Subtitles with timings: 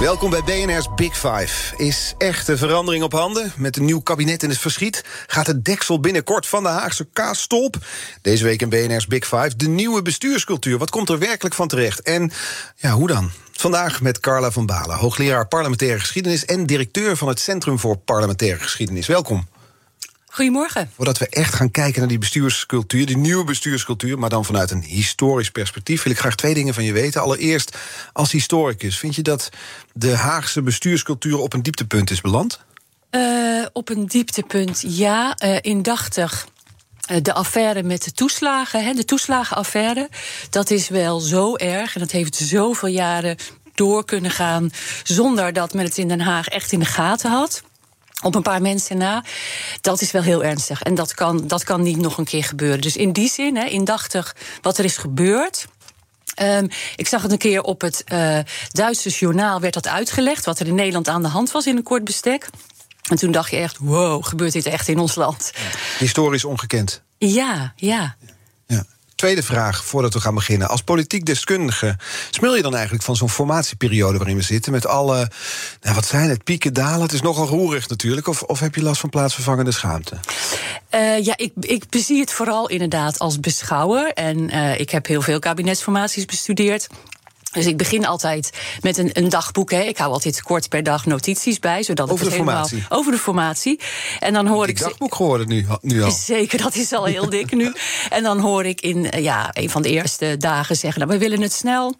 [0.00, 1.76] Welkom bij BNR's Big Five.
[1.76, 3.52] Is echte verandering op handen?
[3.56, 7.76] Met een nieuw kabinet in het verschiet gaat het deksel binnenkort van de Haagse kaasstolp.
[8.22, 10.78] Deze week in BNR's Big Five de nieuwe bestuurscultuur.
[10.78, 12.00] Wat komt er werkelijk van terecht?
[12.00, 12.30] En
[12.76, 13.30] ja, hoe dan?
[13.52, 18.58] Vandaag met Carla van Balen, hoogleraar parlementaire geschiedenis en directeur van het Centrum voor Parlementaire
[18.58, 19.06] Geschiedenis.
[19.06, 19.46] Welkom.
[20.26, 20.90] Goedemorgen.
[20.94, 24.82] Voordat we echt gaan kijken naar die bestuurscultuur, die nieuwe bestuurscultuur, maar dan vanuit een
[24.82, 27.20] historisch perspectief, wil ik graag twee dingen van je weten.
[27.20, 27.76] Allereerst,
[28.12, 29.48] als historicus, vind je dat
[29.92, 32.60] de Haagse bestuurscultuur op een dieptepunt is beland?
[33.10, 35.36] Uh, op een dieptepunt, ja.
[35.44, 36.46] Uh, indachtig.
[37.10, 40.08] Uh, de affaire met de toeslagen, de toeslagenaffaire,
[40.50, 43.36] dat is wel zo erg en dat heeft zoveel jaren
[43.74, 44.70] door kunnen gaan
[45.02, 47.62] zonder dat men het in Den Haag echt in de gaten had
[48.22, 49.24] op een paar mensen na.
[49.80, 50.82] Dat is wel heel ernstig.
[50.82, 52.80] En dat kan, dat kan niet nog een keer gebeuren.
[52.80, 55.66] Dus in die zin, hè, indachtig wat er is gebeurd.
[56.42, 58.38] Um, ik zag het een keer op het uh,
[58.70, 61.82] Duitse journaal werd dat uitgelegd, wat er in Nederland aan de hand was in een
[61.82, 62.48] kort bestek.
[63.08, 65.52] En toen dacht je echt, wow, gebeurt dit echt in ons land?
[65.98, 67.02] Historisch ongekend.
[67.18, 68.16] Ja, ja.
[69.16, 70.68] Tweede vraag, voordat we gaan beginnen.
[70.68, 71.96] Als politiek deskundige,
[72.30, 74.72] smul je dan eigenlijk van zo'n formatieperiode waarin we zitten...
[74.72, 75.30] met alle,
[75.80, 77.00] nou, wat zijn het, pieken, dalen?
[77.00, 78.26] Het is nogal roerig natuurlijk.
[78.26, 80.16] Of, of heb je last van plaatsvervangende schaamte?
[80.94, 84.12] Uh, ja, ik, ik bezie het vooral inderdaad als beschouwer.
[84.12, 86.86] En uh, ik heb heel veel kabinetsformaties bestudeerd.
[87.52, 89.70] Dus ik begin altijd met een, een dagboek.
[89.70, 89.80] Hè.
[89.80, 91.82] Ik hou altijd kort per dag notities bij.
[91.82, 92.76] Zodat over ik de formatie?
[92.76, 93.80] Helemaal, over de formatie.
[94.18, 94.78] En dan hoor ik.
[94.78, 96.10] dagboek geworden nu, nu al.
[96.10, 97.74] Zeker, dat is al heel dik nu.
[98.10, 101.40] En dan hoor ik in ja, een van de eerste dagen zeggen: nou, we willen
[101.40, 101.94] het snel.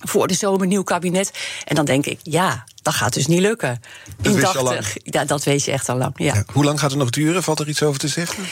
[0.00, 1.30] Voor de zomer nieuw kabinet.
[1.64, 3.80] En dan denk ik, ja, dat gaat dus niet lukken.
[4.16, 6.12] Dat in wist je al 80, ja, dat weet je echt al lang.
[6.16, 6.34] Ja.
[6.34, 6.44] Ja.
[6.52, 7.42] Hoe lang gaat het nog duren?
[7.42, 8.44] Valt er iets over te zeggen?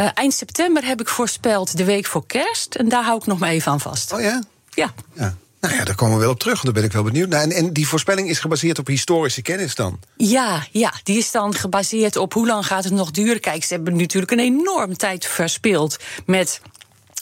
[0.00, 2.74] Uh, eind september heb ik voorspeld de week voor kerst.
[2.74, 4.12] En daar hou ik nog maar even aan vast.
[4.12, 4.42] Oh ja?
[4.70, 4.92] Ja.
[5.14, 5.36] ja.
[5.60, 7.42] Nou ja, daar komen we wel op terug, daar ben ik wel benieuwd naar.
[7.42, 10.00] En, en die voorspelling is gebaseerd op historische kennis dan?
[10.16, 13.40] Ja, ja, die is dan gebaseerd op hoe lang gaat het nog duren.
[13.40, 15.96] Kijk, ze hebben natuurlijk een enorm tijd verspild
[16.26, 16.60] met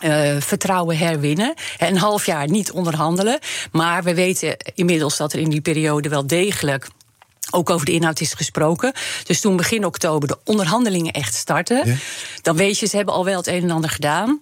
[0.04, 1.54] uh, vertrouwen herwinnen.
[1.78, 3.38] Een half jaar niet onderhandelen.
[3.72, 6.88] Maar we weten inmiddels dat er in die periode wel degelijk
[7.50, 8.92] ook over de inhoud is gesproken.
[9.24, 11.88] Dus toen begin oktober de onderhandelingen echt starten.
[11.88, 11.96] Ja.
[12.42, 14.40] Dan weet je, ze hebben al wel het een en ander gedaan.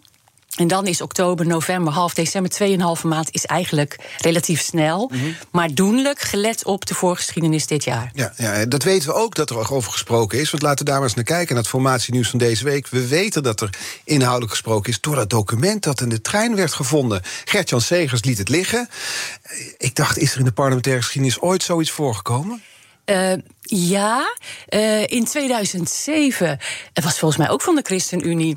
[0.52, 2.52] En dan is oktober, november, half december,
[2.98, 5.10] 2,5 maand is eigenlijk relatief snel.
[5.12, 5.36] Mm -hmm.
[5.50, 8.10] Maar doenlijk, gelet op de voorgeschiedenis dit jaar.
[8.14, 10.50] Ja, ja, dat weten we ook dat er over gesproken is.
[10.50, 12.88] Want laten we daar maar eens naar kijken, naar het formatienieuws van deze week.
[12.88, 13.70] We weten dat er
[14.04, 17.22] inhoudelijk gesproken is door dat document dat in de trein werd gevonden.
[17.44, 18.88] Gert-Jan Segers liet het liggen.
[19.76, 22.62] Ik dacht, is er in de parlementaire geschiedenis ooit zoiets voorgekomen?
[23.06, 24.34] Uh, ja,
[24.68, 26.58] uh, in 2007,
[26.92, 28.56] het was volgens mij ook van de ChristenUnie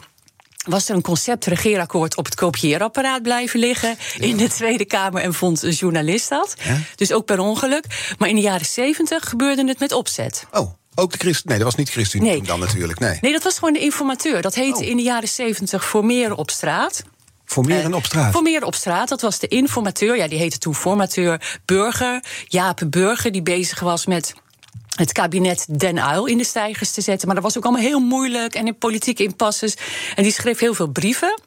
[0.65, 5.33] was er een concept regeerakkoord op het kopieerapparaat blijven liggen in de Tweede Kamer en
[5.33, 6.55] vond een journalist dat.
[6.63, 6.79] Ja?
[6.95, 8.15] Dus ook per ongeluk.
[8.17, 10.45] Maar in de jaren zeventig gebeurde het met opzet.
[10.51, 10.73] Oh.
[10.97, 11.49] Ook de Christen?
[11.49, 12.41] Nee, dat was niet ChristenUnie nee.
[12.41, 12.99] dan natuurlijk.
[12.99, 13.17] Nee.
[13.21, 14.41] nee, dat was gewoon de informateur.
[14.41, 14.89] Dat heette oh.
[14.89, 17.03] in de jaren zeventig Formeren op straat.
[17.45, 18.31] Formeren op straat?
[18.31, 20.17] Formeren op straat, dat was de informateur.
[20.17, 22.23] Ja, die heette toen formateur Burger.
[22.47, 24.33] Jaap Burger, die bezig was met
[24.95, 27.27] het kabinet Den Uil in de stijgers te zetten.
[27.27, 29.77] Maar dat was ook allemaal heel moeilijk en in politieke impasses.
[30.15, 31.39] En die schreef heel veel brieven.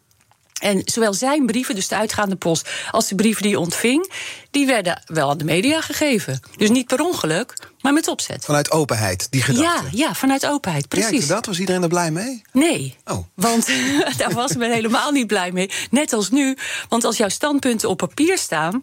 [0.59, 4.13] En zowel zijn brieven, dus de uitgaande post, als de brieven die hij ontving,
[4.51, 6.41] die werden wel aan de media gegeven.
[6.57, 8.45] Dus niet per ongeluk, maar met opzet.
[8.45, 9.85] Vanuit openheid, die gedachte.
[9.97, 11.27] Ja, ja vanuit openheid, precies.
[11.27, 11.47] Ja, dat?
[11.47, 12.43] Was iedereen er blij mee?
[12.53, 12.97] Nee.
[13.05, 13.27] Oh.
[13.35, 13.67] Want
[14.19, 15.71] daar was men helemaal niet blij mee.
[15.91, 16.57] Net als nu.
[16.89, 18.83] Want als jouw standpunten op papier staan.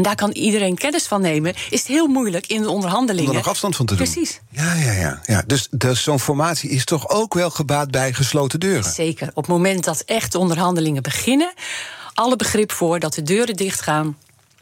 [0.00, 1.54] En daar kan iedereen kennis van nemen.
[1.70, 3.30] Is het heel moeilijk in de onderhandelingen.
[3.30, 4.04] Om er nog afstand van te doen.
[4.04, 4.40] Precies.
[4.50, 5.20] Ja, ja, ja.
[5.24, 5.42] ja.
[5.46, 8.92] Dus, dus zo'n formatie is toch ook wel gebaat bij gesloten deuren?
[8.92, 9.28] Zeker.
[9.28, 11.52] Op het moment dat echt de onderhandelingen beginnen.
[12.14, 14.16] alle begrip voor dat de deuren dichtgaan.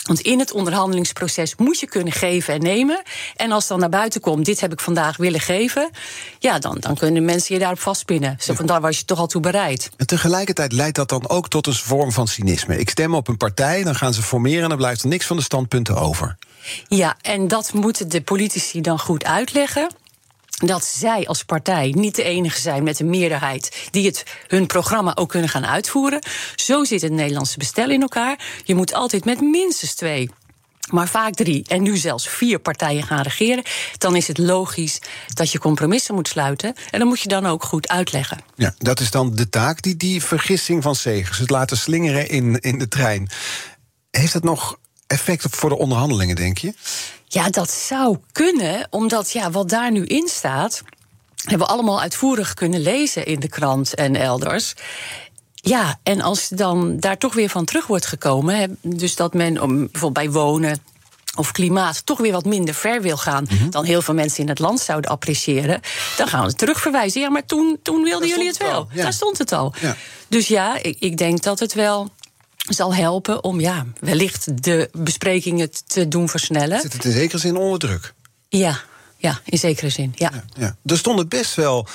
[0.09, 3.03] Want in het onderhandelingsproces moet je kunnen geven en nemen.
[3.37, 5.91] En als dan naar buiten komt, dit heb ik vandaag willen geven.
[6.39, 8.37] Ja, dan, dan kunnen mensen je daarop vastpinnen.
[8.41, 9.91] Zo van, daar was je toch al toe bereid.
[9.97, 12.79] En tegelijkertijd leidt dat dan ook tot een vorm van cynisme.
[12.79, 14.63] Ik stem op een partij, dan gaan ze formeren...
[14.63, 16.37] en dan blijft er niks van de standpunten over.
[16.89, 19.89] Ja, en dat moeten de politici dan goed uitleggen
[20.59, 25.17] dat zij als partij niet de enige zijn met een meerderheid die het hun programma
[25.17, 26.21] ook kunnen gaan uitvoeren.
[26.55, 28.39] Zo zit het Nederlandse bestel in elkaar.
[28.65, 30.31] Je moet altijd met minstens twee
[30.91, 33.65] maar vaak drie en nu zelfs vier partijen gaan regeren,
[33.99, 35.01] dan is het logisch
[35.35, 36.75] dat je compromissen moet sluiten.
[36.91, 38.39] En dan moet je dan ook goed uitleggen.
[38.55, 42.59] Ja, dat is dan de taak, die, die vergissing van Segers, het laten slingeren in,
[42.61, 43.31] in de trein.
[44.11, 44.79] Heeft dat nog
[45.09, 46.75] effect voor de onderhandelingen, denk je?
[47.27, 50.83] Ja, dat zou kunnen, omdat ja, wat daar nu in staat,
[51.37, 54.75] hebben we allemaal uitvoerig kunnen lezen in de krant en elders.
[55.55, 60.13] Ja, en als dan daar toch weer van terug wordt gekomen, dus dat men bijvoorbeeld
[60.13, 60.81] bij wonen
[61.37, 63.71] of klimaat toch weer wat minder ver wil gaan mhm.
[63.71, 65.81] dan heel veel mensen in het land zouden appreciëren,
[66.17, 67.21] dan gaan we het terugverwijzen.
[67.21, 68.89] Ja, maar toen, toen wilden jullie het wel.
[68.95, 69.75] Daar stond het al.
[69.81, 69.97] Ja.
[70.29, 72.11] Dus ja, ik, ik denk dat het wel
[72.69, 76.81] zal helpen om ja, wellicht de besprekingen te doen versnellen.
[76.81, 78.15] Zit het in zekere zin onder druk?
[78.49, 78.81] Ja,
[79.17, 80.13] ja, in zekere zin.
[80.15, 80.31] Ja.
[80.33, 80.77] Ja, ja.
[80.85, 81.89] Er stonden best wel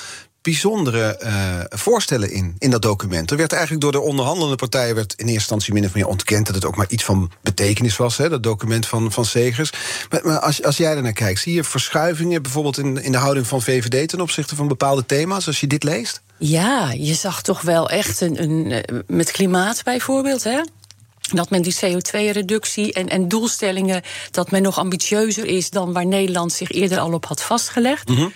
[0.44, 3.30] bijzondere uh, voorstellen in, in dat document.
[3.30, 4.94] Er werd eigenlijk door de onderhandelende partijen...
[4.94, 6.46] werd in eerste instantie min of meer ontkend...
[6.46, 9.72] dat het ook maar iets van betekenis was, hè, dat document van, van Segers.
[10.10, 12.42] Maar, maar als, als jij naar kijkt, zie je verschuivingen...
[12.42, 15.46] bijvoorbeeld in, in de houding van VVD ten opzichte van bepaalde thema's...
[15.46, 16.22] als je dit leest?
[16.38, 20.60] Ja, je zag toch wel echt een, een eh, met klimaat bijvoorbeeld, hè?
[21.32, 24.02] dat men die CO2-reductie en, en doelstellingen...
[24.30, 28.08] dat men nog ambitieuzer is dan waar Nederland zich eerder al op had vastgelegd.
[28.08, 28.32] Mm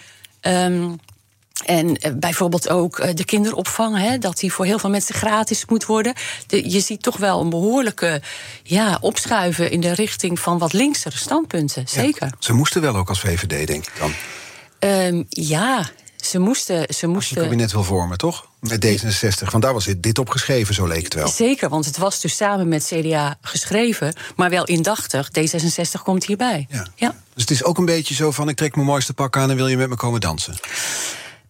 [1.64, 5.64] en eh, bijvoorbeeld ook eh, de kinderopvang, hè, dat die voor heel veel mensen gratis
[5.66, 6.14] moet worden.
[6.46, 8.22] je ziet toch wel een behoorlijke
[8.62, 11.88] ja, opschuiven in de richting van wat linksere standpunten.
[11.88, 12.32] Zeker.
[12.38, 14.12] ze moesten wel ook als VVD, denk ik dan.
[14.80, 15.88] Um, ja,
[16.24, 16.94] ze moesten.
[16.94, 17.36] Ze moesten...
[17.36, 18.46] Als je kabinet wil vormen, toch?
[18.60, 19.50] Met D66.
[19.50, 21.28] Want daar was dit op geschreven, zo leek het wel.
[21.28, 25.28] Zeker, want het was dus samen met CDA geschreven, maar wel indachtig.
[25.28, 26.66] D66 komt hierbij.
[26.70, 26.86] Ja.
[26.94, 27.14] ja.
[27.34, 29.56] Dus het is ook een beetje zo van: ik trek mijn mooiste pak aan en
[29.56, 30.54] wil je met me komen dansen?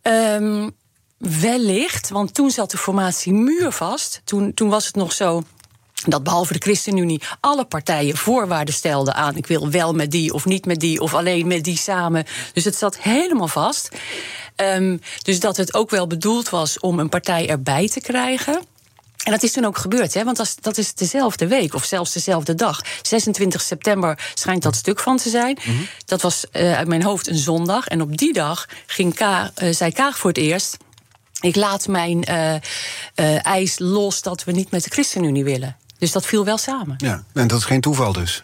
[0.02, 0.70] Um,
[1.18, 4.20] wellicht, want toen zat de formatie muurvast.
[4.24, 5.42] Toen, toen was het nog zo
[6.06, 9.36] dat behalve de ChristenUnie alle partijen voorwaarden stelden aan...
[9.36, 12.26] ik wil wel met die of niet met die of alleen met die samen.
[12.52, 13.88] Dus het zat helemaal vast.
[14.56, 18.62] Um, dus dat het ook wel bedoeld was om een partij erbij te krijgen...
[19.18, 20.24] En dat is toen ook gebeurd, hè?
[20.24, 22.80] want dat is, dezelfde week of zelfs dezelfde dag.
[23.02, 25.58] 26 september schijnt dat stuk van te zijn.
[25.64, 25.76] Mhm.
[26.04, 27.86] Dat was uh, uit mijn hoofd een zondag.
[27.86, 30.76] En op die dag ging Ka, uh, zei Kaag voor het eerst...
[31.40, 35.76] ik laat mijn uh, eis los dat we niet met de ChristenUnie willen.
[35.98, 36.94] Dus dat viel wel samen.
[36.98, 38.42] Ja, en dat is geen toeval dus?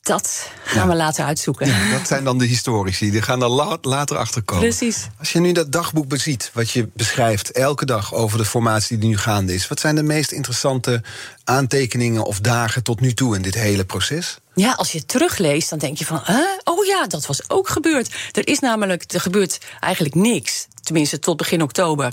[0.00, 1.66] Dat gaan we later uitzoeken.
[1.66, 4.68] Ja, dat zijn dan de historici, die gaan er later achter komen.
[4.68, 5.08] Precies.
[5.18, 9.08] Als je nu dat dagboek beziet, wat je beschrijft elke dag over de formatie die
[9.08, 11.02] nu gaande is, wat zijn de meest interessante
[11.44, 14.38] aantekeningen of dagen tot nu toe in dit hele proces?
[14.54, 16.22] Ja, als je het terugleest, dan denk je van,
[16.64, 18.14] oh ja, dat was ook gebeurd.
[18.32, 22.12] Er is namelijk, er gebeurt eigenlijk niks, tenminste tot begin oktober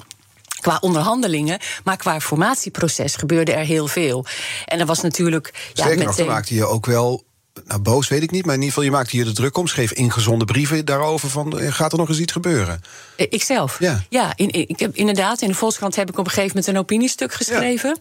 [0.60, 4.26] qua onderhandelingen, maar qua formatieproces gebeurde er heel veel.
[4.66, 5.52] En er was natuurlijk.
[5.74, 6.26] Zeker ja, meteen...
[6.26, 7.26] nog, maakte je ook wel
[7.66, 9.68] nou, boos weet ik niet, maar in ieder geval, je maakte hier de druk om.
[9.68, 12.82] Schreef ingezonde brieven daarover van, eh, gaat er nog eens iets gebeuren?
[13.16, 13.80] Eh, ikzelf?
[13.80, 14.04] Ja.
[14.10, 16.82] Ja, in, ik heb, inderdaad, in de Volkskrant heb ik op een gegeven moment een
[16.82, 18.00] opiniestuk geschreven.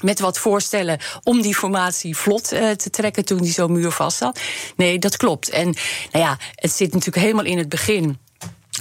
[0.00, 4.40] Met wat voorstellen om die formatie vlot te trekken toen die zo muurvast zat.
[4.76, 5.48] Nee, dat klopt.
[5.48, 5.64] En
[6.12, 8.18] nou ja, het zit natuurlijk helemaal in het begin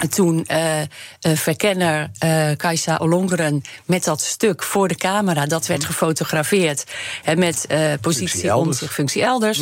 [0.10, 0.86] toen uh, uh,
[1.22, 6.84] verkenner uh, Kajsa Olongeren met dat stuk voor de camera, dat werd gefotografeerd.
[7.24, 7.68] Hè, met
[8.02, 9.62] positie om zich functie elders.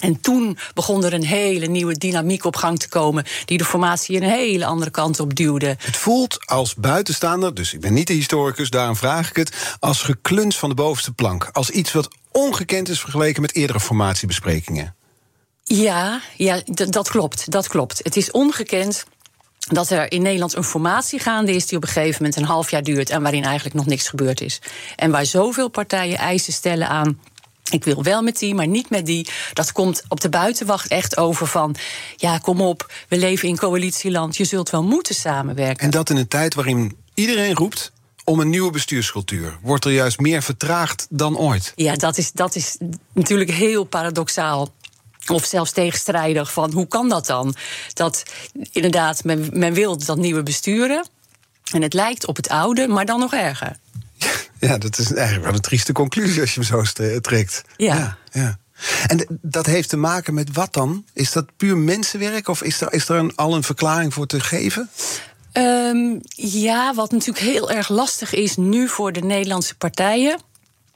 [0.00, 4.16] En toen begon er een hele nieuwe dynamiek op gang te komen, die de formatie
[4.16, 5.76] een hele andere kant op duwde.
[5.78, 10.02] Het voelt als buitenstaander, dus ik ben niet de historicus, daarom vraag ik het, als
[10.02, 11.48] gekluns van de bovenste plank.
[11.52, 14.94] Als iets wat ongekend is vergeleken met eerdere formatiebesprekingen.
[15.62, 17.50] Ja, ja dat klopt.
[17.50, 18.00] Dat klopt.
[18.02, 19.04] Het is ongekend
[19.64, 22.70] dat er in Nederland een formatie gaande is die op een gegeven moment een half
[22.70, 24.60] jaar duurt en waarin eigenlijk nog niks gebeurd is.
[24.96, 27.18] En waar zoveel partijen eisen stellen aan
[27.70, 29.28] ik wil wel met die, maar niet met die.
[29.52, 31.76] Dat komt op de buitenwacht echt over van...
[32.16, 35.84] ja, kom op, we leven in coalitieland, je zult wel moeten samenwerken.
[35.84, 37.92] En dat in een tijd waarin iedereen roept
[38.24, 39.58] om een nieuwe bestuurscultuur.
[39.62, 41.72] Wordt er juist meer vertraagd dan ooit?
[41.74, 42.78] Ja, dat is, dat is
[43.12, 44.72] natuurlijk heel paradoxaal.
[45.26, 47.54] Of zelfs tegenstrijdig van hoe kan dat dan?
[47.92, 48.22] Dat
[48.72, 51.06] inderdaad, men, men wil dat nieuwe besturen.
[51.72, 53.76] En het lijkt op het oude, maar dan nog erger.
[54.60, 57.62] Ja, dat is eigenlijk wel een trieste conclusie als je hem zo trekt.
[57.76, 58.16] Ja.
[58.32, 58.58] ja,
[59.06, 61.04] En dat heeft te maken met wat dan?
[61.12, 64.40] Is dat puur mensenwerk of is er, is er een, al een verklaring voor te
[64.40, 64.90] geven?
[65.52, 70.38] Um, ja, wat natuurlijk heel erg lastig is nu voor de Nederlandse partijen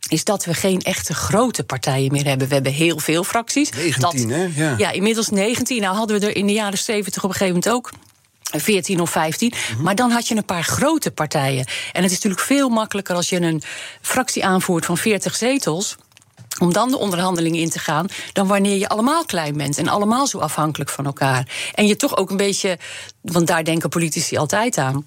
[0.08, 2.48] is dat we geen echte grote partijen meer hebben.
[2.48, 3.70] We hebben heel veel fracties.
[3.70, 4.48] 19, hè?
[4.54, 4.74] Ja.
[4.78, 5.80] ja, inmiddels 19.
[5.80, 7.90] Nou hadden we er in de jaren 70 op een gegeven moment ook
[8.42, 9.52] 14 of 15.
[9.72, 9.82] Mhm.
[9.82, 11.66] Maar dan had je een paar grote partijen.
[11.92, 13.62] En het is natuurlijk veel makkelijker als je een
[14.00, 15.96] fractie aanvoert van 40 zetels
[16.58, 20.26] om dan de onderhandelingen in te gaan, dan wanneer je allemaal klein bent en allemaal
[20.26, 21.48] zo afhankelijk van elkaar.
[21.74, 22.78] En je toch ook een beetje,
[23.20, 25.06] want daar denken politici altijd aan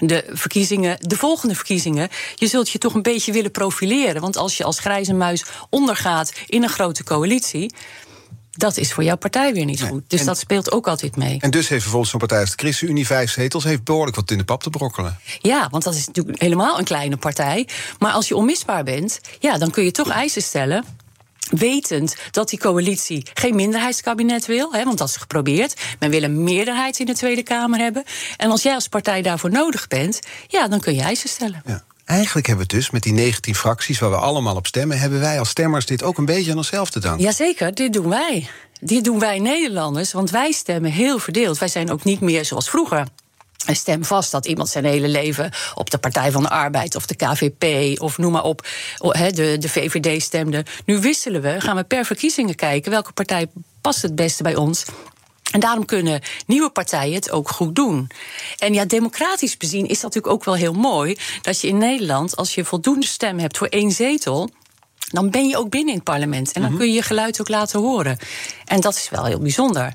[0.00, 4.20] de verkiezingen, de volgende verkiezingen, je zult je toch een beetje willen profileren.
[4.20, 7.74] Want als je als grijze muis ondergaat in een grote coalitie.
[8.56, 10.02] Dat is voor jouw partij weer niet goed.
[10.06, 11.36] Dus dat speelt ook altijd mee.
[11.40, 13.64] En dus heeft vervolgens zo'n partij als de ChristenUnie vijf zetels...
[13.64, 15.18] heeft behoorlijk wat in de pap te brokkelen.
[15.40, 17.68] Ja, want dat is natuurlijk helemaal een kleine partij.
[17.98, 20.84] Maar als je onmisbaar bent, ja, dan kun je toch eisen stellen
[21.50, 25.80] wetend dat die coalitie geen minderheidskabinet wil, hè, want dat is geprobeerd.
[25.98, 28.04] Men wil een meerderheid in de Tweede Kamer hebben.
[28.36, 31.62] En als jij als partij daarvoor nodig bent, ja, dan kun je eisen stellen.
[31.66, 31.84] Ja.
[32.04, 35.38] Eigenlijk hebben we dus met die 19 fracties waar we allemaal op stemmen, hebben wij
[35.38, 37.24] als stemmers dit ook een beetje aan onszelf te danken.
[37.24, 38.48] Jazeker, dit doen wij.
[38.80, 41.58] Dit doen wij Nederlanders, want wij stemmen heel verdeeld.
[41.58, 43.06] Wij zijn ook niet meer zoals vroeger
[43.66, 47.14] stem vast dat iemand zijn hele leven op de Partij van de Arbeid of de
[47.14, 48.66] KVP of noem maar op,
[48.98, 50.64] de, de VVD stemde.
[50.84, 53.46] Nu wisselen we, gaan we per verkiezingen kijken welke partij
[53.80, 54.84] past het beste bij ons.
[55.52, 58.10] En daarom kunnen nieuwe partijen het ook goed doen.
[58.58, 62.36] En ja, democratisch bezien is dat natuurlijk ook wel heel mooi dat je in Nederland,
[62.36, 64.50] als je voldoende stem hebt voor één zetel,
[65.10, 66.52] dan ben je ook binnen in het parlement.
[66.52, 66.78] En dan mhm.
[66.78, 68.18] kun je je geluid ook laten horen.
[68.64, 69.92] En dat is wel heel bijzonder.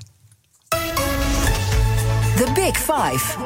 [2.40, 3.36] The Big Five.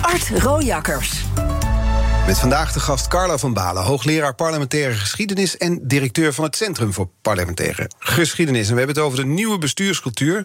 [0.00, 1.24] Art Rojakkers.
[2.26, 6.92] Met vandaag de gast Carla van Balen, hoogleraar parlementaire geschiedenis en directeur van het Centrum
[6.92, 8.66] voor Parlementaire Geschiedenis.
[8.66, 10.42] En we hebben het over de nieuwe bestuurscultuur.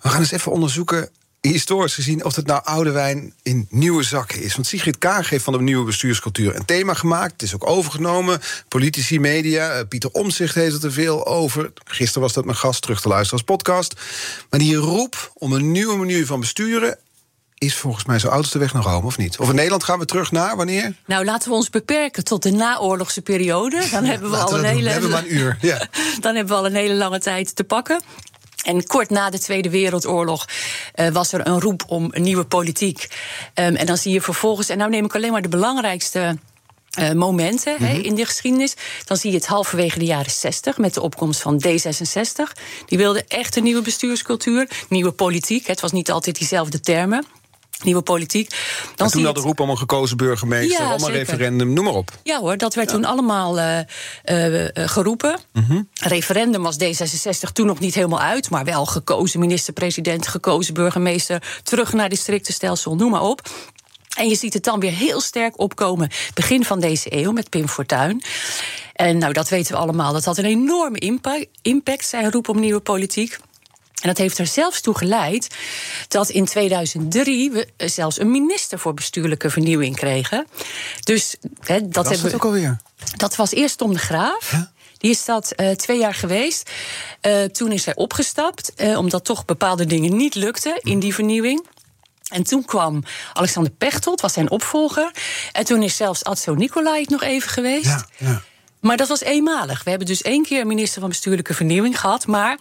[0.00, 1.08] We gaan eens even onderzoeken
[1.48, 4.54] historisch gezien of het nou oude wijn in nieuwe zakken is.
[4.54, 7.32] Want Sigrid Kaag heeft van de nieuwe bestuurscultuur een thema gemaakt.
[7.32, 8.40] Het is ook overgenomen.
[8.68, 11.72] Politici, media, eh, Pieter Omzicht heeft het er veel over.
[11.84, 13.94] Gisteren was dat mijn gast, terug te luisteren als podcast.
[14.50, 16.98] Maar die roep om een nieuwe manier van besturen
[17.58, 19.38] is volgens mij zo oud als de weg naar Rome, of niet?
[19.38, 20.94] Of in Nederland gaan we terug naar wanneer?
[21.06, 23.88] Nou, laten we ons beperken tot de naoorlogse periode.
[23.90, 24.90] Dan hebben we al een hele.
[24.90, 25.58] Hebben we een uur.
[25.60, 25.88] Ja.
[26.20, 28.00] dan hebben we al een hele lange tijd te pakken.
[28.66, 30.46] En kort na de Tweede Wereldoorlog
[30.94, 33.08] uh, was er een roep om een nieuwe politiek.
[33.54, 36.38] Um, en dan zie je vervolgens, en nou neem ik alleen maar de belangrijkste.
[37.00, 38.74] Uh, momenten mm in de geschiedenis.
[39.04, 42.62] Dan zie je het halverwege de jaren 60 met de opkomst van D66.
[42.86, 45.66] Die wilde echt een nieuwe bestuurscultuur, nieuwe politiek.
[45.66, 47.24] Het was niet altijd diezelfde termen
[47.84, 48.50] nieuwe politiek.
[48.94, 51.84] Dan en toen had de roep om een gekozen burgemeester, ja, om een referendum, noem
[51.84, 52.10] maar op.
[52.22, 53.78] Ja hoor, dat werd toen allemaal uh,
[54.24, 55.38] uh, geroepen.
[55.52, 61.42] Mm Referendum was D66 toen nog niet helemaal uit, maar wel gekozen minister-president, gekozen burgemeester,
[61.62, 63.48] terug naar districtenstelsel, noem maar op.
[64.16, 67.68] En je ziet het dan weer heel sterk opkomen begin van deze eeuw met Pim
[67.68, 68.22] Fortuyn.
[68.92, 70.12] En nou, dat weten we allemaal.
[70.12, 73.38] Dat had een enorme impact, impact zijn roep om nieuwe politiek.
[74.06, 75.48] En dat heeft er zelfs toe geleid
[76.08, 80.46] dat in 2003 we zelfs een minister voor bestuurlijke vernieuwing kregen.
[81.00, 82.78] Dus dat, dat hebben we ook alweer.
[83.16, 84.54] Dat was eerst Tom de Graaf.
[84.98, 86.70] Die is dat uh, twee jaar geweest.
[87.22, 91.66] Uh, toen is hij opgestapt, uh, omdat toch bepaalde dingen niet lukten in die vernieuwing.
[92.28, 95.10] En toen kwam Alexander Pechtold, was zijn opvolger.
[95.52, 97.84] En toen is zelfs Adso Nicolai nog even geweest.
[97.86, 98.42] Ja, ja.
[98.80, 99.84] Maar dat was eenmalig.
[99.84, 102.26] We hebben dus één keer een minister van bestuurlijke vernieuwing gehad.
[102.26, 102.58] Maar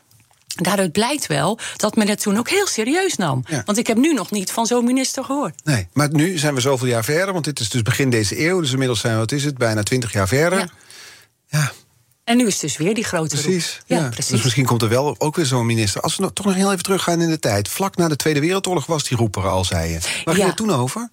[0.55, 3.43] Daaruit blijkt wel dat men het toen ook heel serieus nam.
[3.65, 5.61] Want ik heb nu nog niet van zo'n minister gehoord.
[5.63, 7.33] Nee, maar nu zijn we zoveel jaar verder.
[7.33, 8.61] Want dit is dus begin deze eeuw.
[8.61, 10.59] Dus inmiddels zijn we, wat is het, bijna twintig jaar verder.
[10.59, 10.67] Ja.
[11.47, 11.71] ja.
[12.23, 14.31] En nu is dus weer die grote precies, Ja, precies.
[14.31, 16.01] Dus misschien komt er wel ook weer zo'n minister.
[16.01, 17.67] Als we toch nog heel even teruggaan in de tijd.
[17.67, 19.99] Vlak na de Tweede Wereldoorlog was die roeper al, zei je.
[20.23, 21.09] Waar ging het toen over?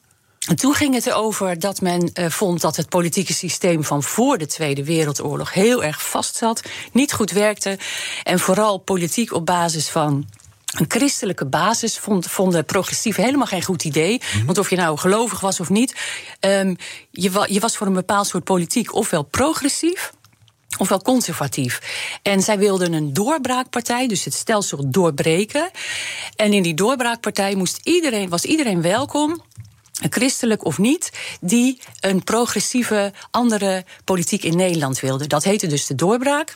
[0.49, 4.38] En toen ging het erover dat men uh, vond dat het politieke systeem van voor
[4.38, 7.78] de Tweede Wereldoorlog heel erg vast zat, niet goed werkte.
[8.22, 10.28] En vooral politiek op basis van
[10.72, 14.20] een christelijke basis vond, vonden progressieven helemaal geen goed idee.
[14.34, 14.44] Mhm.
[14.44, 15.94] Want of je nou gelovig was of niet,
[16.40, 16.76] um,
[17.11, 20.12] je, je was voor een bepaald soort politiek ofwel progressief
[20.78, 21.80] ofwel conservatief.
[22.22, 25.70] En zij wilden een doorbraakpartij, dus het stelsel doorbreken.
[26.37, 29.42] En in die doorbraakpartij moest iedereen, was iedereen welkom
[29.92, 35.26] christelijk of niet, die een progressieve andere politiek in Nederland wilde.
[35.26, 36.54] Dat heette dus de doorbraak.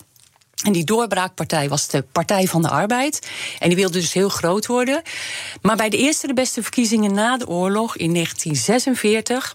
[0.65, 3.29] En die doorbraakpartij was de Partij van de Arbeid.
[3.59, 5.03] En die wilde dus heel groot worden.
[5.63, 9.55] Maar bij de eerste de beste verkiezingen na de oorlog in 1946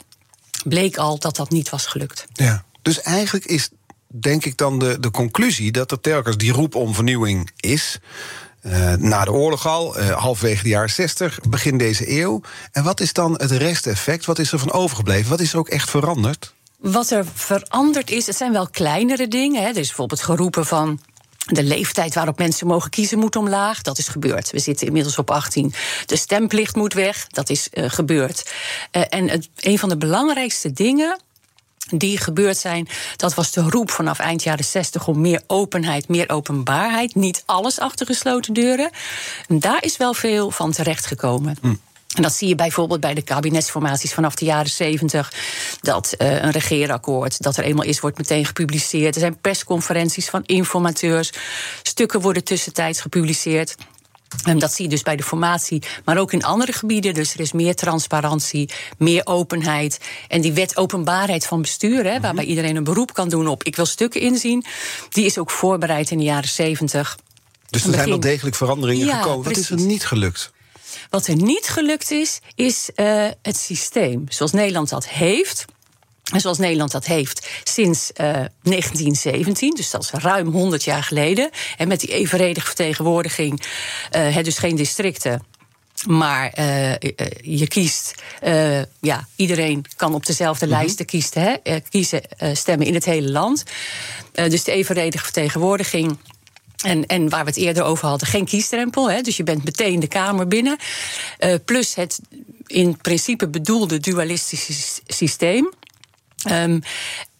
[0.63, 2.25] bleek al dat dat niet was gelukt.
[2.33, 3.69] Ja, dus eigenlijk is
[4.07, 7.99] denk ik dan de, de conclusie dat er telkens die roep om vernieuwing is.
[8.61, 12.41] Uh, na de oorlog al, uh, de jaren 60, begin deze eeuw.
[12.71, 14.25] En wat is dan het resteffect?
[14.25, 15.29] Wat is er van overgebleven?
[15.29, 16.53] Wat is er ook echt veranderd?
[16.77, 19.61] Wat er veranderd is, het zijn wel kleinere dingen.
[19.61, 19.67] Hè.
[19.67, 20.99] Er is bijvoorbeeld geroepen van.
[21.45, 23.81] De leeftijd waarop mensen mogen kiezen moet omlaag.
[23.81, 24.51] Dat is gebeurd.
[24.51, 25.73] We zitten inmiddels op 18.
[26.05, 27.27] De stemplicht moet weg.
[27.27, 28.51] Dat is uh, gebeurd.
[28.91, 31.19] en een van de belangrijkste dingen
[31.97, 32.87] die gebeurd zijn.
[33.15, 37.15] Dat was de roep vanaf eind jaren 60 om meer openheid, meer openbaarheid.
[37.15, 38.89] Niet alles achter gesloten deuren.
[39.47, 41.57] En daar is wel veel van terechtgekomen.
[41.61, 41.73] Hm.
[42.15, 45.33] En dat zie je bijvoorbeeld bij de kabinetsformaties vanaf de jaren 70.
[45.81, 49.15] Dat uh, een regeerakkoord dat er eenmaal is, wordt meteen gepubliceerd.
[49.15, 51.31] Er zijn persconferenties van informateurs.
[51.83, 53.75] Stukken worden tussentijds gepubliceerd.
[54.43, 57.13] En dat zie je dus bij de formatie, maar ook in andere gebieden.
[57.13, 59.99] Dus er is meer transparantie, meer openheid.
[60.27, 63.75] En die wet openbaarheid van bestuur, hè, waarbij iedereen een beroep kan doen op ik
[63.75, 64.65] wil stukken inzien,
[65.09, 67.17] die is ook voorbereid in de jaren 70.
[67.69, 69.43] Dus er zijn wel degelijk veranderingen Ja, gekomen.
[69.43, 70.51] Wat is er niet gelukt?
[71.09, 75.65] Wat er niet gelukt is, is uh, het systeem zoals Nederland dat heeft.
[76.39, 78.27] Zoals Nederland dat heeft sinds uh,
[78.61, 81.49] 1917, dus dat is ruim 100 jaar geleden.
[81.77, 83.63] En met die evenredige vertegenwoordiging,
[84.15, 85.45] uh, dus geen districten.
[86.07, 86.93] Maar uh,
[87.41, 90.81] je kiest, uh, ja, iedereen kan op dezelfde mm -hmm.
[90.81, 92.21] lijsten kiezen, hè, kiezen
[92.53, 93.63] stemmen in het hele land.
[94.31, 96.17] dus de evenredige vertegenwoordiging.
[96.83, 99.11] En, en waar we het eerder over hadden, geen kiesdrempel.
[99.11, 100.77] Hè, dus je bent meteen de Kamer binnen.
[101.65, 102.19] Plus het
[102.67, 105.69] in principe bedoelde dualistische systeem.
[106.49, 106.81] Um,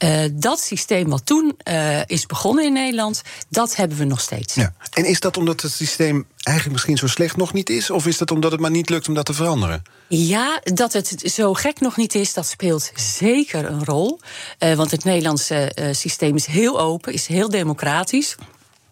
[0.03, 4.53] uh, dat systeem wat toen uh, is begonnen in Nederland, dat hebben we nog steeds.
[4.53, 4.73] Ja.
[4.93, 7.89] En is dat omdat het systeem eigenlijk misschien zo slecht nog niet is?
[7.89, 9.83] Of is dat omdat het maar niet lukt om dat te veranderen?
[10.07, 14.19] Ja, dat het zo gek nog niet is, dat speelt zeker een rol.
[14.59, 18.35] Uh, want het Nederlandse systeem is heel open, is heel democratisch.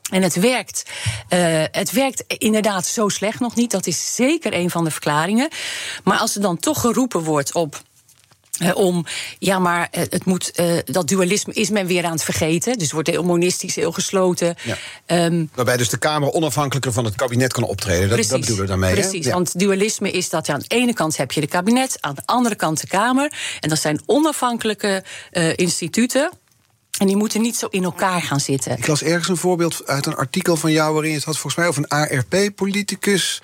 [0.10, 0.84] En het werkt.
[1.30, 3.72] Uh, het werkt inderdaad zo slecht nog niet.
[3.72, 5.50] Dat is zeker een van de verklaringen.
[6.04, 7.82] Maar als er dan toch geroepen wordt op.
[8.60, 9.06] Uh, om,
[9.40, 12.74] ja, maar uh, het moet, dat dualisme is men weer aan het vergeten.
[12.74, 14.56] Dus het wordt heel monistisch, heel gesloten.
[14.64, 15.26] Ja.
[15.26, 18.08] Um, Waarbij dus de Kamer onafhankelijker van het kabinet kan optreden.
[18.08, 18.94] Dat, precies, dat bedoelen we daarmee.
[18.94, 19.34] Precies, ja.
[19.34, 22.22] want dualisme is dat je aan de ene kant heb je de kabinet, aan de
[22.26, 23.34] andere kant de Kamer.
[23.60, 25.04] En dat zijn onafhankelijke
[25.56, 26.32] instituten.
[26.98, 28.78] En die moeten niet zo in elkaar gaan zitten.
[28.78, 30.94] Ik las ergens een voorbeeld uit een artikel van jou...
[30.94, 33.42] waarin het had volgens mij over een ARP-politicus...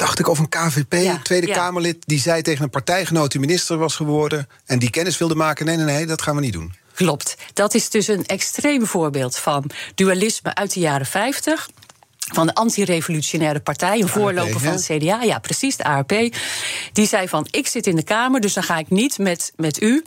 [0.00, 1.54] dacht ik, of een KVP, Ja, Tweede ja.
[1.54, 1.96] Kamerlid...
[2.06, 4.48] die zei tegen een partijgenoot die minister was geworden...
[4.66, 6.74] en die kennis wilde maken, nee, nee, nee, dat gaan we niet doen.
[6.94, 7.36] Klopt.
[7.52, 11.68] Dat is dus een extreem voorbeeld van dualisme uit de jaren 50
[12.18, 16.12] van de anti-revolutionaire partij, een voorloper ARP, van het CDA, ja precies, de ARP.
[16.92, 19.82] Die zei van, ik zit in de Kamer, dus dan ga ik niet met, met
[19.82, 20.04] u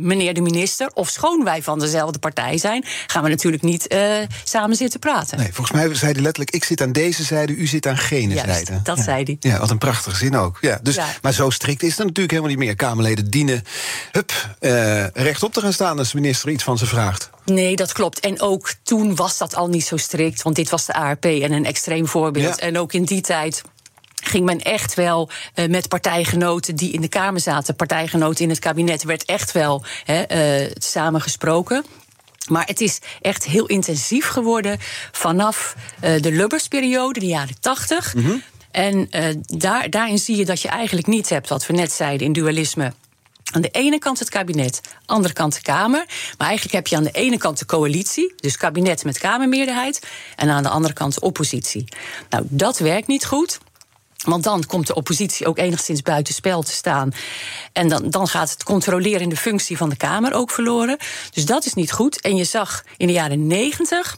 [0.00, 4.12] meneer de minister, of schoon wij van dezelfde partij zijn, gaan we natuurlijk niet uh,
[4.44, 5.38] samen zitten praten.
[5.38, 8.34] Nee, volgens mij zei hij letterlijk: ik zit aan deze zijde, u zit aan gene
[8.34, 8.80] Juist, zijde.
[8.82, 9.02] dat ja.
[9.02, 9.36] zei hij.
[9.40, 10.58] Ja, wat een prachtige zin ook.
[10.60, 11.06] Ja, dus, Ja.
[11.22, 12.74] Maar zo strikt is het natuurlijk helemaal niet meer.
[12.74, 13.62] Kamerleden dienen
[14.12, 17.30] hup, uh, rechtop te gaan staan als de minister iets van ze vraagt.
[17.44, 18.20] Nee, dat klopt.
[18.20, 21.52] En ook toen was dat al niet zo strikt, want dit was de ARP en
[21.52, 22.60] een extreem voorbeeld.
[22.60, 22.66] Ja.
[22.66, 23.62] En ook in die tijd
[24.20, 28.58] ging men echt wel uh, met partijgenoten die in de Kamer zaten, partijgenoten in het
[28.58, 31.84] kabinet, werd echt wel uh, samengesproken.
[32.48, 34.78] Maar het is echt heel intensief geworden
[35.12, 38.14] vanaf uh, de Lubbersperiode, de jaren tachtig.
[38.14, 38.24] Mhm.
[38.24, 38.42] Mm-hmm.
[38.70, 39.08] En
[39.46, 42.92] daar, daarin zie je dat je eigenlijk niet hebt wat we net zeiden in dualisme.
[43.52, 46.04] Aan de ene kant het kabinet, andere kant de Kamer.
[46.38, 50.06] Maar eigenlijk heb je aan de ene kant de coalitie, dus kabinet met Kamermeerderheid.
[50.36, 51.84] En aan de andere kant de oppositie.
[52.28, 53.58] Nou, dat werkt niet goed.
[54.24, 57.12] Want dan komt de oppositie ook enigszins buitenspel te staan.
[57.72, 60.98] En dan, dan gaat het controlerende functie van de Kamer ook verloren.
[61.30, 62.20] Dus dat is niet goed.
[62.20, 64.16] En je zag in de jaren negentig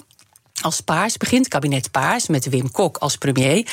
[0.61, 3.67] als Paars begint, kabinet Paars, met Wim Kok als premier.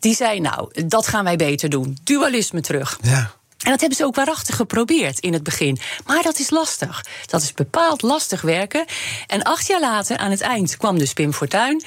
[0.00, 1.98] Die zei: Nou, dat gaan wij beter doen.
[2.04, 2.98] Dualisme terug.
[3.02, 3.30] Ja.
[3.64, 5.78] En dat hebben ze ook waarachtig geprobeerd in het begin.
[6.06, 7.04] Maar dat is lastig.
[7.26, 8.84] Dat is bepaald lastig werken.
[9.26, 11.82] En acht jaar later, aan het eind, kwam dus Pim Fortuyn.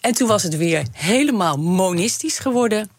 [0.00, 2.90] En toen was het weer helemaal monistisch geworden.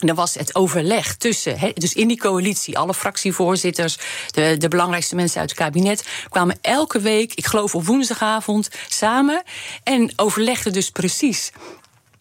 [0.00, 3.98] En dan was het overleg tussen, he, dus in die coalitie, alle fractievoorzitters,
[4.30, 9.42] de, de belangrijkste mensen uit het kabinet, kwamen elke week, ik geloof op woensdagavond, samen
[9.82, 11.52] en overlegden dus precies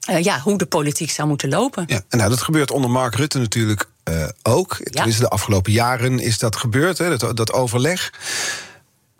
[0.10, 1.84] uh, ja, hoe de politiek zou moeten lopen.
[1.88, 4.76] Ja, en nou, dat gebeurt onder Mark Rutte natuurlijk uh, ook.
[4.80, 4.92] Ja.
[4.92, 8.14] Tenminste, de afgelopen jaren is dat gebeurd, hè, dat, dat overleg.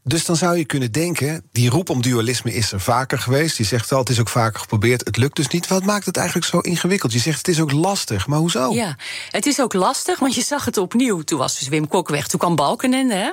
[0.08, 3.58] Dus dan zou je kunnen denken, die roep om dualisme is er vaker geweest.
[3.58, 5.68] Je zegt al, het is ook vaker geprobeerd, het lukt dus niet.
[5.68, 7.14] Wat maakt het eigenlijk zo ingewikkeld?
[7.14, 8.74] Je zegt, het is ook lastig, maar hoezo?
[8.74, 8.96] Ja,
[9.30, 11.22] het is ook lastig, want je zag het opnieuw.
[11.22, 13.32] Toen was dus Wim Kok weg, toen kwam Balkenende, hè?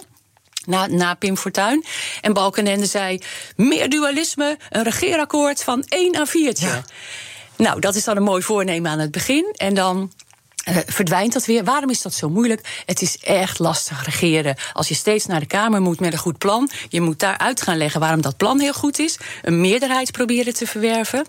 [0.65, 1.85] Na, na Pim Fortuyn.
[2.21, 3.21] En Balkenende zei,
[3.57, 6.53] meer dualisme, een regeerakkoord van 1 à 4.
[6.55, 6.85] Ja.
[7.57, 9.55] Nou, dat is dan een mooi voornemen aan het begin.
[9.57, 10.13] En dan
[10.69, 11.65] uh, verdwijnt dat weer.
[11.65, 12.83] Waarom is dat zo moeilijk?
[12.87, 14.57] Het is echt lastig regeren.
[14.73, 17.63] Als je steeds naar de Kamer moet met een goed plan, je moet daar uit
[17.63, 21.27] gaan leggen waarom dat plan heel goed is, een meerderheid proberen te verwerven.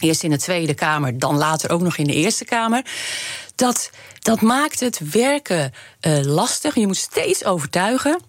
[0.00, 2.84] Eerst in de Tweede Kamer, dan later ook nog in de Eerste Kamer.
[3.54, 6.74] Dat, dat maakt het werken uh, lastig.
[6.74, 8.20] Je moet steeds overtuigen.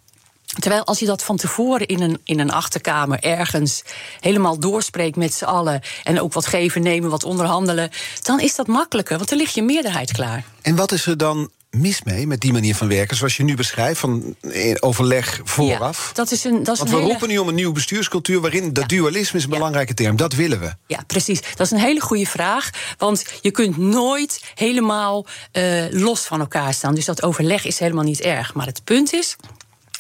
[0.48, 3.84] Terwijl als je dat van tevoren in een, in een achterkamer ergens
[4.20, 5.82] helemaal doorspreekt met z'n allen.
[6.04, 7.90] en ook wat geven, nemen, wat onderhandelen.
[8.22, 10.44] dan is dat makkelijker, want dan ligt je meerderheid klaar.
[10.62, 13.56] En wat is er dan mis mee met die manier van werken, zoals je nu
[13.56, 14.36] beschrijft, van
[14.80, 16.06] overleg vooraf?
[16.08, 17.12] Ja, dat is een, dat is Want een we hele...
[17.12, 20.16] roepen nu om een nieuwe bestuurscultuur waarin dat dualisme is een belangrijke term.
[20.16, 20.74] Dat willen we.
[20.88, 21.42] Ja, precies.
[21.56, 22.70] Dat is een hele goede vraag.
[22.98, 26.96] Want je kunt nooit helemaal uh, los van elkaar staan.
[26.96, 28.54] Dus dat overleg is helemaal niet erg.
[28.54, 29.36] Maar het punt is.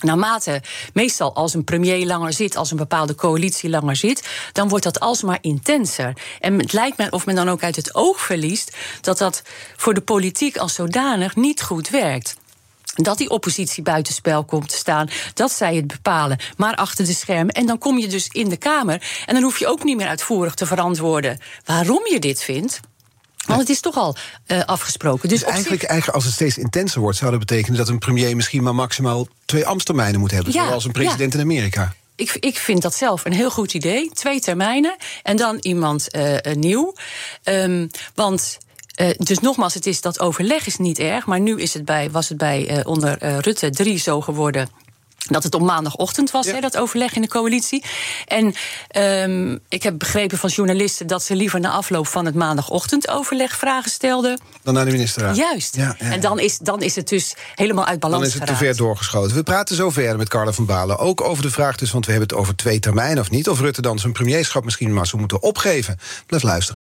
[0.01, 0.61] Naarmate,
[0.93, 4.99] meestal als een premier langer zit, als een bepaalde coalitie langer zit, dan wordt dat
[4.99, 6.13] alsmaar intenser.
[6.39, 9.41] En het lijkt me of men dan ook uit het oog verliest dat dat
[9.75, 12.35] voor de politiek als zodanig niet goed werkt
[12.97, 17.53] dat die oppositie buitenspel komt te staan, dat zij het bepalen, maar achter de schermen.
[17.53, 20.07] En dan kom je dus in de Kamer en dan hoef je ook niet meer
[20.07, 22.79] uitvoerig te verantwoorden waarom je dit vindt.
[23.47, 24.15] Want het is toch al
[24.47, 25.29] uh, afgesproken.
[25.29, 25.89] Dus, dus eigenlijk, zich...
[25.89, 29.27] eigenlijk, als het steeds intenser wordt, zou dat betekenen dat een premier misschien maar maximaal
[29.45, 31.39] twee ambtstermijnen moet hebben, ja, zoals een president ja.
[31.39, 31.93] in Amerika.
[32.15, 34.11] Ik, ik, vind dat zelf een heel goed idee.
[34.13, 36.93] Twee termijnen en dan iemand uh, nieuw.
[37.43, 38.57] Um, want
[39.01, 41.25] uh, dus nogmaals, het is, dat overleg is niet erg.
[41.25, 44.69] Maar nu is het bij, was het bij onder Rutte 3 zo geworden
[45.27, 46.53] dat het op maandagochtend was, ja.
[46.53, 47.83] hè, dat overleg in de coalitie.
[48.25, 48.53] En
[49.23, 53.91] um, ik heb begrepen van journalisten dat ze liever na afloop van het maandagochtendoverleg vragen
[53.91, 54.41] stelden.
[54.63, 55.33] Dan naar de minister.
[55.33, 55.75] Juist.
[55.75, 58.21] Ja, ja, en dan is, dan is het dus helemaal uit balans.
[58.21, 58.59] Dan is het geraakt.
[58.59, 59.35] te ver doorgeschoten.
[59.35, 60.97] We praten zo verder met Carla van Balen.
[60.97, 63.49] Ook over de vraag, dus, want we hebben het over twee termijnen of niet.
[63.49, 65.97] Of Rutte dan zijn premierschap misschien maar zou moeten opgeven.
[66.25, 66.86] Blijf luisteren.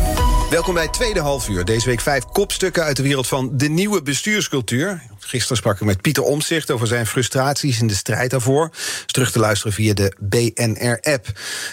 [0.51, 1.65] Welkom bij tweede halfuur.
[1.65, 5.01] Deze week vijf kopstukken uit de wereld van de nieuwe bestuurscultuur.
[5.19, 8.69] Gisteren sprak ik met Pieter Omzicht over zijn frustraties in de strijd daarvoor.
[8.73, 11.27] Is terug te luisteren via de BNR-app.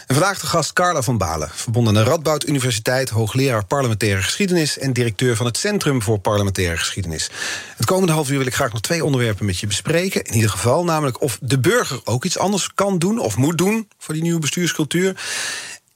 [0.07, 4.79] En vandaag de gast Carla van Balen, verbonden aan de Radboud Universiteit, hoogleraar parlementaire geschiedenis
[4.79, 7.31] en directeur van het Centrum voor Parlementaire Geschiedenis.
[7.77, 10.25] Het komende half uur wil ik graag nog twee onderwerpen met je bespreken.
[10.25, 13.88] In ieder geval, namelijk of de burger ook iets anders kan doen of moet doen
[13.99, 15.17] voor die nieuwe bestuurscultuur.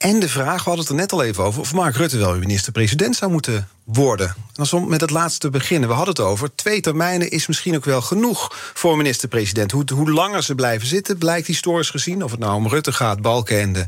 [0.03, 2.39] En de vraag, we hadden het er net al even over, of Mark Rutte wel
[2.39, 4.27] minister-president zou moeten worden.
[4.27, 7.77] En als we met het laatste beginnen, we hadden het over, twee termijnen is misschien
[7.77, 9.71] ook wel genoeg voor minister-president.
[9.71, 13.21] Hoe, hoe langer ze blijven zitten, blijkt historisch gezien, of het nou om Rutte gaat,
[13.21, 13.87] Balkenende,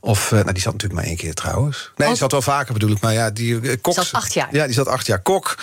[0.00, 1.92] of, uh, nou die zat natuurlijk maar één keer trouwens.
[1.96, 3.94] Nee, die zat wel vaker bedoel ik, maar ja, die uh, Kok.
[3.94, 4.48] zat acht jaar.
[4.52, 5.20] Ja, die zat acht jaar.
[5.20, 5.58] Kok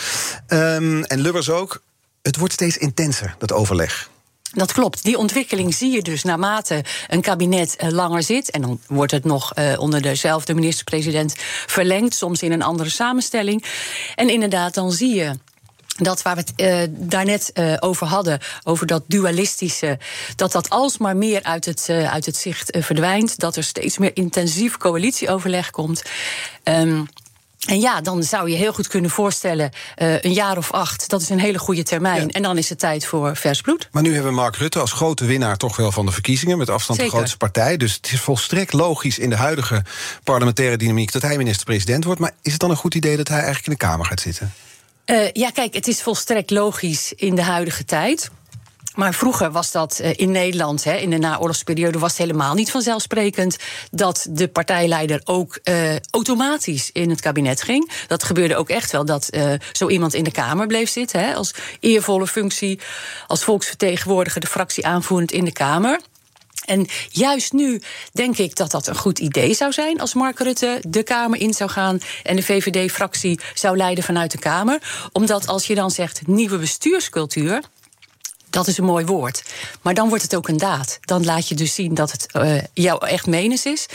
[0.47, 1.82] um, en Lubbers ook.
[2.21, 4.10] Het wordt steeds intenser, dat overleg.
[4.53, 5.03] Dat klopt.
[5.03, 8.51] Die ontwikkeling zie je dus naarmate een kabinet uh, langer zit.
[8.51, 11.33] En dan wordt het nog uh, onder dezelfde minister-president
[11.67, 13.65] verlengd, soms in een andere samenstelling.
[14.15, 15.38] En inderdaad, dan zie je
[15.97, 16.53] dat waar we het
[16.91, 19.99] uh, daarnet uh, over hadden, over dat dualistische,
[20.35, 23.39] dat dat alsmaar meer uit het, uit het zicht verdwijnt.
[23.39, 26.03] Dat er steeds meer intensief coalitieoverleg komt.
[26.63, 27.07] Um,
[27.67, 31.22] en ja, dan zou je heel goed kunnen voorstellen, uh, een jaar of acht, dat
[31.22, 32.22] is een hele goede termijn.
[32.22, 32.28] Ja.
[32.28, 33.88] En dan is het tijd voor vers bloed.
[33.91, 36.69] Maar nu hebben we Mark Rutte als grote winnaar toch wel van de verkiezingen, met
[36.69, 37.13] afstand Zeker.
[37.13, 37.78] de grootste partij.
[37.78, 39.84] Dus het is volstrekt logisch in de huidige
[40.24, 42.19] parlementaire dynamiek dat hij minister-president wordt.
[42.19, 44.54] Maar is het dan een goed idee dat hij eigenlijk in de Kamer gaat zitten?
[45.06, 48.30] Uh, ja, kijk, het is volstrekt logisch in de huidige tijd.
[48.99, 52.71] Maar vroeger was dat uh, in Nederland, hè, in de naoorlogsperiode, was het helemaal niet
[52.71, 53.57] vanzelfsprekend
[53.91, 57.91] dat de partijleider ook uh, automatisch in het kabinet ging.
[58.07, 61.33] Dat gebeurde ook echt wel dat uh, zo iemand in de Kamer bleef zitten, hè,
[61.33, 62.79] als eervolle functie,
[63.27, 65.99] als volksvertegenwoordiger, de fractie aanvoerend in de Kamer.
[66.65, 67.81] En juist nu
[68.12, 71.53] denk ik dat dat een goed idee zou zijn als Mark Rutte de Kamer in
[71.53, 74.81] zou gaan en de VVD-fractie zou leiden vanuit de Kamer.
[75.12, 77.62] Omdat als je dan zegt nieuwe bestuurscultuur.
[78.49, 79.43] Dat is een mooi woord.
[79.81, 80.99] Maar dan wordt het ook een daad.
[81.01, 83.85] Dan laat je dus zien dat het uh, jou echt menens is.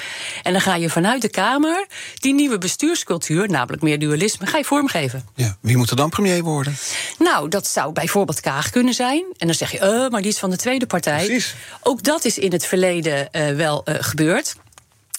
[0.42, 4.64] En dan ga je vanuit de Kamer die nieuwe bestuurscultuur, namelijk meer dualisme, ga je
[4.64, 5.28] vormgeven.
[5.34, 6.76] Ja, wie moet er dan premier worden?
[7.18, 9.24] Nou, dat zou bijvoorbeeld Kaag kunnen zijn.
[9.38, 11.24] En dan zeg je, uh, maar die is van de tweede partij.
[11.24, 11.54] Precies.
[11.82, 14.54] Ook dat is in het verleden uh, wel gebeurd.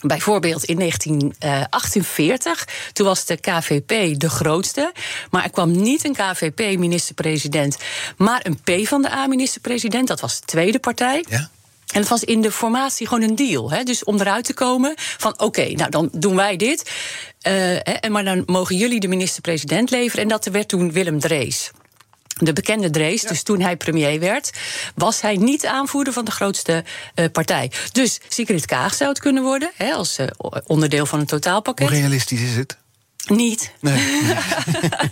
[0.08, 4.91] Bijvoorbeeld in 1948, toen was de KVP de grootste.
[5.30, 7.78] Maar er kwam niet een KVP-minister-president,
[8.18, 10.08] maar een P van de A-minister-president.
[10.08, 11.26] Dat was de tweede partij.
[11.30, 11.50] Ja.
[11.94, 13.72] En het was in de formatie gewoon een deal.
[13.72, 13.84] Hè?
[13.84, 16.91] Dus om eruit te komen van oké, okay, nou dan doen wij dit.
[17.48, 20.24] Uh, hè, maar dan mogen jullie de minister-president leveren.
[20.24, 21.72] En dat werd toen Willem Drees.
[22.36, 24.52] De bekende Drees, dus toen hij premier werd,
[24.95, 26.84] was hij niet aanvoerder van de grootste
[27.15, 27.71] uh, partij.
[27.91, 30.28] Dus Sigrid Kaag zou het kunnen worden, hè, als uh,
[30.65, 31.89] onderdeel van een totaalpakket.
[31.89, 32.78] Hoe realistisch is het?
[33.28, 33.71] Niet.
[33.80, 34.24] Nee.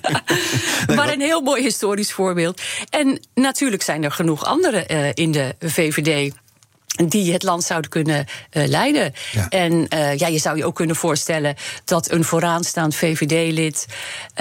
[0.96, 2.62] maar een heel mooi historisch voorbeeld.
[2.90, 6.34] En natuurlijk zijn er genoeg anderen uh, in de VVD
[6.94, 9.14] die het land zouden kunnen uh, leiden.
[9.32, 9.50] Ja.
[9.50, 13.86] En uh, ja, je zou je ook kunnen voorstellen dat een vooraanstaand VVD-lid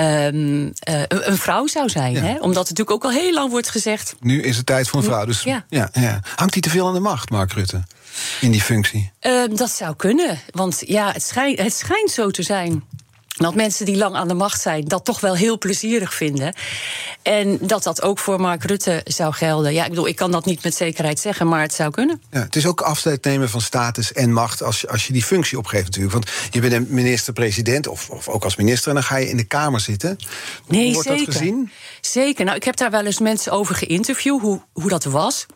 [0.01, 2.12] um, uh, een vrouw zou zijn.
[2.12, 2.21] Ja.
[2.21, 2.33] Hè?
[2.33, 4.15] Omdat het natuurlijk ook al heel lang wordt gezegd.
[4.21, 5.25] Nu is het tijd voor een vrouw.
[5.25, 5.65] Dus ja.
[5.69, 5.91] Ja,
[6.35, 7.83] Hangt hij te veel aan de macht, Mark Rutte?
[8.41, 9.11] In die functie?
[9.21, 10.38] Ehm, dat zou kunnen.
[10.51, 12.85] Want ja, het schijnt, het schijnt zo te zijn
[13.37, 16.55] dat mensen die lang aan de macht zijn dat toch wel heel plezierig vinden.
[17.23, 19.73] En dat dat ook voor Mark Rutte zou gelden.
[19.73, 22.23] Ja, ik bedoel, ik kan dat niet met zekerheid zeggen, maar het zou kunnen.
[22.31, 25.25] Ja, het is ook afscheid nemen van status en macht als je, als je die
[25.25, 26.12] functie opgeeft natuurlijk.
[26.12, 29.37] Want je bent een minister-president, of, of ook als minister, en dan ga je in
[29.37, 30.16] de Kamer zitten.
[30.66, 31.25] Nee, wordt zeker.
[31.27, 31.71] dat gezien?
[32.01, 32.45] Zeker.
[32.45, 35.47] Nou, ik heb daar wel eens mensen over geïnterviewd, hoe, hoe dat was.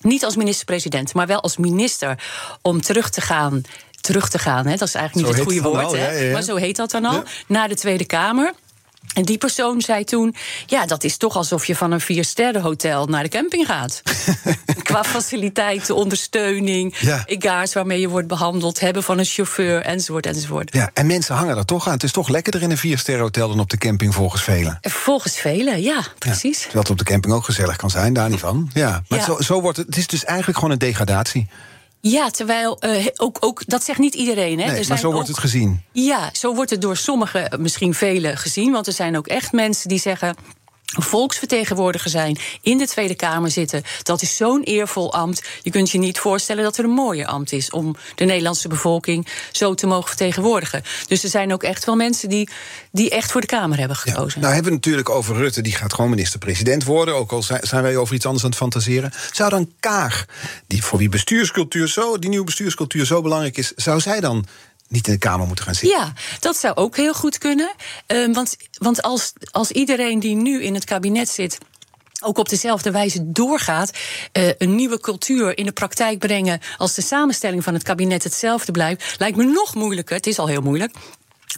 [0.00, 2.22] Niet als minister-president, maar wel als minister
[2.62, 3.62] om terug te gaan
[4.00, 4.66] terug te gaan.
[4.66, 4.76] Hè.
[4.76, 6.12] Dat is eigenlijk niet zo het goede woord, al, hè.
[6.12, 6.32] Ja, ja.
[6.32, 7.22] maar zo heet dat dan al.
[7.46, 8.52] Naar de Tweede Kamer.
[9.14, 10.34] En die persoon zei toen:
[10.66, 14.02] Ja, dat is toch alsof je van een vier-sterren-hotel naar de camping gaat.
[14.82, 17.22] Qua faciliteiten, ondersteuning, Ja.
[17.26, 20.74] egaars waarmee je wordt behandeld, hebben van een chauffeur, enzovoort, enzovoort.
[20.74, 21.92] Ja, en mensen hangen er toch aan.
[21.92, 24.78] Het is toch lekkerder in een viersterrenhotel dan op de camping volgens velen.
[24.80, 26.58] Volgens velen, ja, precies.
[26.60, 28.70] Terwijl het op de camping ook gezellig kan zijn, daar niet van.
[28.74, 29.24] Ja, maar Ja.
[29.24, 29.86] Zo, zo wordt het.
[29.86, 31.48] Het is dus eigenlijk gewoon een degradatie.
[32.00, 34.58] Ja, terwijl eh, ook, ook, dat zegt niet iedereen.
[34.60, 34.66] Hè.
[34.66, 35.82] Nee, Er maar zo wordt ook- het gezien.
[35.92, 38.72] Ja, zo wordt het door sommigen, misschien velen, gezien.
[38.72, 40.36] Want er zijn ook echt mensen die zeggen.
[40.96, 43.82] Volksvertegenwoordiger zijn, in de Tweede Kamer zitten.
[44.02, 45.48] Dat is zo'n eervol ambt.
[45.62, 49.26] Je kunt je niet voorstellen dat er een mooier ambt is om de Nederlandse bevolking
[49.52, 50.82] zo te mogen vertegenwoordigen.
[51.06, 52.48] Dus er zijn ook echt wel mensen die,
[52.92, 54.12] die echt voor de Kamer hebben Ja.
[54.12, 54.40] gekozen.
[54.40, 57.14] Nou hebben we natuurlijk over Rutte, die gaat gewoon minister-president worden.
[57.14, 59.12] Ook al zijn zijn wij over iets anders aan het fantaseren.
[59.32, 60.24] Zou dan Kaag,
[60.66, 64.46] die, voor wie bestuurscultuur zo, die nieuwe bestuurscultuur zo belangrijk is, zou zij dan
[64.88, 65.98] niet in de Kamer moeten gaan zitten?
[65.98, 67.74] Ja, dat zou ook heel goed kunnen.
[68.06, 71.58] Ehm, want want als, als iedereen die nu in het kabinet zit
[72.22, 73.90] ook op dezelfde wijze doorgaat,
[74.32, 78.72] eh, een nieuwe cultuur in de praktijk brengen als de samenstelling van het kabinet hetzelfde
[78.72, 80.16] blijft, lijkt me nog moeilijker.
[80.16, 80.94] Het is al heel moeilijk.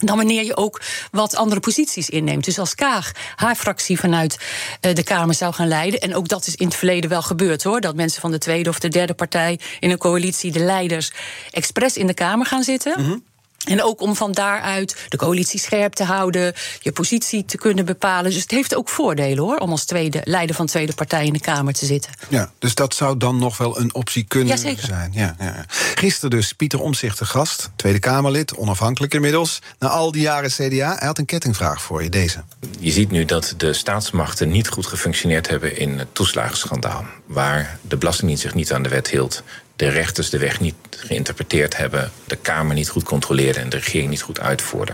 [0.01, 2.45] Dan wanneer je ook wat andere posities inneemt.
[2.45, 4.37] Dus als Kaag haar fractie vanuit
[4.81, 5.99] eh, de Kamer zou gaan leiden.
[5.99, 7.81] En ook dat is in het verleden wel gebeurd hoor.
[7.81, 11.11] Dat mensen van de tweede of de derde partij in een coalitie, de leiders,
[11.51, 13.23] expres in de Kamer gaan zitten.
[13.65, 18.31] En ook om van daaruit de coalitie scherp te houden, je positie te kunnen bepalen.
[18.31, 21.39] Dus het heeft ook voordelen hoor, om als tweede, leider van tweede partij in de
[21.39, 22.11] Kamer te zitten.
[22.29, 24.85] Ja, dus dat zou dan nog wel een optie kunnen Jazeker.
[24.85, 25.11] zijn.
[25.13, 25.65] Ja, ja.
[25.95, 29.59] Gisteren dus Pieter Omzicht te gast, Tweede Kamerlid, onafhankelijk inmiddels.
[29.79, 32.43] Na al die jaren CDA, hij had een kettingvraag voor je, deze.
[32.79, 37.05] Je ziet nu dat de staatsmachten niet goed gefunctioneerd hebben in het toeslagenschandaal.
[37.25, 39.43] Waar de Belastingdienst zich niet aan de wet hield,
[39.75, 44.09] de rechters de weg niet geïnterpreteerd hebben, de Kamer niet goed controleerde en de regering
[44.09, 44.93] niet goed uitvoerde.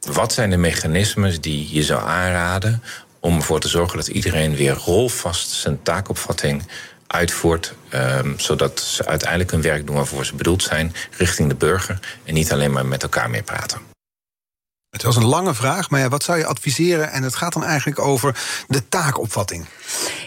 [0.00, 2.82] Wat zijn de mechanismes die je zou aanraden
[3.20, 6.62] om ervoor te zorgen dat iedereen weer rolvast zijn taakopvatting
[7.06, 11.98] uitvoert, ehm, zodat ze uiteindelijk hun werk doen waarvoor ze bedoeld zijn, richting de burger
[12.24, 13.80] en niet alleen maar met elkaar mee praten?
[14.90, 17.10] Het was een lange vraag, maar ja, wat zou je adviseren?
[17.10, 19.66] En het gaat dan eigenlijk over de taakopvatting.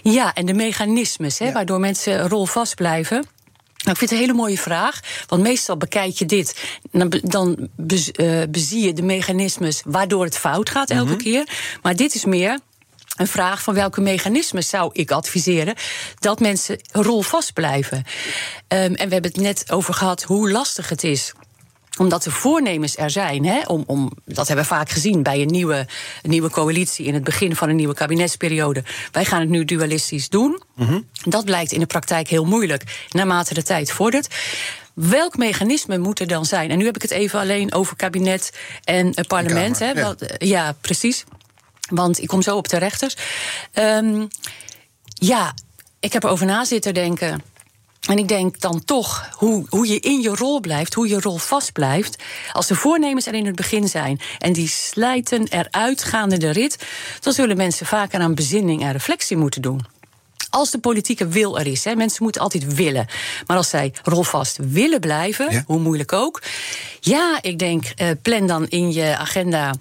[0.04, 1.52] Ja, en de mechanismes hè, Ja.
[1.52, 3.26] waardoor mensen rolvast blijven.
[3.80, 5.00] Nou, ik vind het een hele mooie vraag.
[5.28, 6.64] Want meestal bekijk je dit.
[6.92, 11.48] Dan, dan bez- eh, bezie je de mechanismes waardoor het fout gaat elke keer.
[11.82, 12.60] Maar dit is meer
[13.18, 15.76] een vraag van welke mechanismes zou ik adviseren
[16.20, 18.04] dat mensen rolvast blijven.
[18.68, 21.34] Ehm, en we hebben het net over gehad hoe lastig het is
[22.00, 25.48] omdat de voornemens er zijn, hè, om, om, dat hebben we vaak gezien bij een
[25.48, 25.88] nieuwe,
[26.22, 28.84] een nieuwe coalitie in het begin van een nieuwe kabinetsperiode.
[29.12, 30.62] Wij gaan het nu dualistisch doen.
[31.24, 34.36] Dat blijkt in de praktijk heel moeilijk naarmate de tijd vordert.
[34.94, 36.72] Welk mechanisme moet er dan zijn?
[36.72, 38.52] En nu heb ik het even alleen over kabinet
[38.84, 39.78] en eh, parlement.
[39.78, 40.08] Kamer, hè, ja.
[40.08, 41.24] wat- eh, ja, precies.
[41.90, 43.16] Want ik kom zo op de rechters.
[43.72, 44.26] Ehm,
[45.14, 45.54] ja,
[46.00, 47.42] ik heb erover na zitten denken.
[48.08, 51.38] En ik denk dan toch hoe, hoe je in je rol blijft, hoe je rol
[51.38, 52.24] vast blijft.
[52.54, 56.78] Als de voornemens er in het begin zijn en die slijten eruit gaande de rit,
[57.20, 59.86] dan zullen mensen vaker aan bezinning en reflectie moeten doen.
[60.50, 63.08] Als de politieke wil er is, hè, mensen moeten altijd willen.
[63.48, 65.64] Maar als zij rolvast willen blijven, Ja.
[65.66, 66.42] hoe moeilijk ook.
[67.00, 69.74] Ja, ik denk, eh, plan dan in je agenda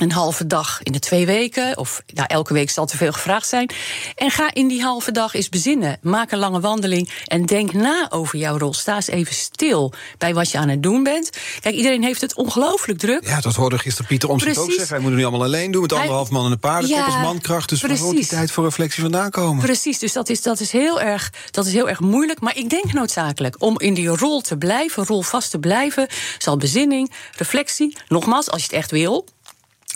[0.00, 1.78] een halve dag in de twee weken.
[1.78, 3.70] Of nou, elke week zal te veel gevraagd zijn.
[4.14, 5.98] En ga in die halve dag eens bezinnen.
[6.02, 8.74] Maak een lange wandeling en denk na over jouw rol.
[8.74, 11.30] Sta eens even stil bij wat je aan het doen bent.
[11.60, 13.26] Kijk, iedereen heeft het ongelooflijk druk.
[13.26, 14.88] Ja, dat hoorde gisteren Pieter Omtzigt ook zeggen.
[14.88, 17.14] Hij moet het nu allemaal alleen doen met anderhalf man en een paardenkop ja, als
[17.14, 17.68] mankracht.
[17.68, 19.64] Dus waar wordt die tijd voor reflectie vandaan komen?
[19.64, 22.40] Precies, dus dat is, dat, is heel erg, dat is heel erg moeilijk.
[22.40, 26.08] Maar ik denk noodzakelijk om in die rol te blijven, rol vast te blijven...
[26.38, 29.26] zal bezinning, reflectie, nogmaals, als je het echt wil...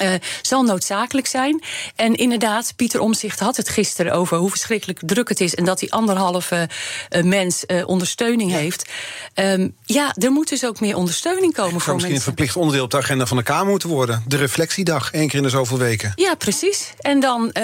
[0.03, 1.63] Uh, zal noodzakelijk zijn.
[1.97, 5.79] En inderdaad, Pieter Omzicht had het gisteren over hoe verschrikkelijk druk het is en dat
[5.79, 6.69] die anderhalve
[7.11, 8.91] uh, mens uh, ondersteuning heeft.
[9.35, 12.91] Um, ja, er moet dus ook meer ondersteuning komen voor misschien een verplicht onderdeel op
[12.91, 14.25] de agenda van de Kamer moeten worden.
[14.27, 16.13] De reflectiedag, één keer in de zoveel weken.
[16.15, 16.93] Ja, precies.
[16.99, 17.55] En dan,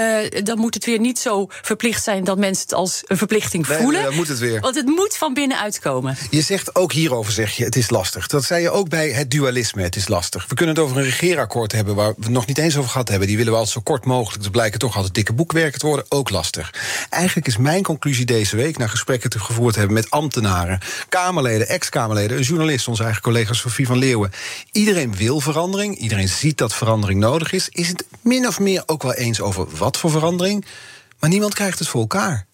[0.42, 3.78] dan moet het weer niet zo verplicht zijn dat mensen het als een verplichting nee,
[3.78, 4.02] voelen.
[4.02, 4.60] Nee, moet het weer.
[4.60, 6.16] Want het moet van binnenuit komen.
[6.30, 8.26] Je zegt ook hierover, zeg je, het is lastig.
[8.26, 10.46] Dat zei je ook bij het dualisme, het is lastig.
[10.48, 13.26] We kunnen het over een regeerakkoord hebben waar we nog niet eens over gehad hebben.
[13.26, 14.42] Die willen we altijd zo kort mogelijk.
[14.42, 16.06] Dus blijken toch altijd dikke boekwerken te worden.
[16.08, 16.74] Ook lastig.
[17.10, 22.36] Eigenlijk is mijn conclusie deze week, na gesprekken te gevoerd hebben met ambtenaren, Kamerleden, ex-Kamerleden,
[22.36, 24.32] een journalist, onze eigen collega Sofie van Leeuwen.
[24.72, 25.98] Iedereen wil verandering.
[25.98, 27.68] Iedereen ziet dat verandering nodig is.
[27.68, 30.64] Is het min of meer ook wel eens over wat voor verandering?
[31.18, 32.48] Maar niemand krijgt het voor elkaar.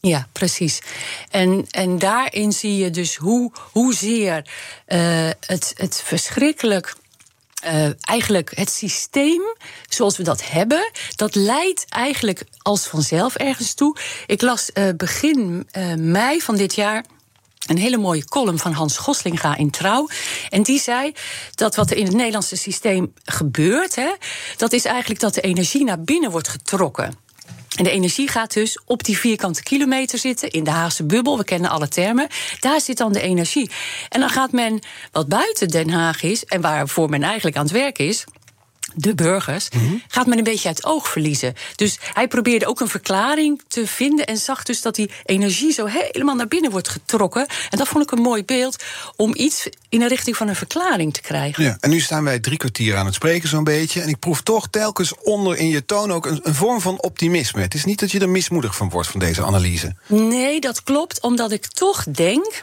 [0.00, 0.82] Ja, precies.
[1.30, 4.46] En, en daarin zie je dus hoe, hoezeer
[4.88, 6.94] uh, het, het verschrikkelijk
[7.64, 9.42] uh, eigenlijk het systeem
[9.88, 13.96] zoals we dat hebben, dat leidt eigenlijk als vanzelf ergens toe.
[14.26, 17.04] Ik las uh, begin uh, mei van dit jaar.
[17.66, 20.08] Een hele mooie column van Hans Goslinga in Trouw.
[20.48, 21.12] En die zei
[21.54, 24.12] dat wat er in het Nederlandse systeem gebeurt, hè,
[24.56, 27.14] dat is eigenlijk dat de energie naar binnen wordt getrokken.
[27.76, 31.44] En de energie gaat dus op die vierkante kilometer zitten, in de Haagse bubbel, we
[31.44, 32.28] kennen alle termen.
[32.60, 33.70] Daar zit dan de energie.
[34.08, 34.80] En dan gaat men,
[35.12, 38.24] wat buiten Den Haag is, en waarvoor men eigenlijk aan het werk is,
[38.94, 39.68] de burgers,
[40.08, 41.54] gaat men een beetje uit oog verliezen.
[41.76, 45.86] Dus hij probeerde ook een verklaring te vinden en zag dus dat die energie zo
[45.86, 47.46] helemaal naar binnen wordt getrokken.
[47.70, 48.84] En dat vond ik een mooi beeld
[49.16, 51.64] om iets in de richting van een verklaring te krijgen.
[51.64, 54.00] Ja, en nu staan wij drie kwartier aan het spreken zo'n beetje.
[54.00, 57.60] En ik proef toch telkens onder in je toon ook een, een vorm van optimisme.
[57.60, 59.94] Het is niet dat je er mismoedig van wordt van deze analyse.
[60.06, 62.62] Nee, dat klopt, omdat ik toch denk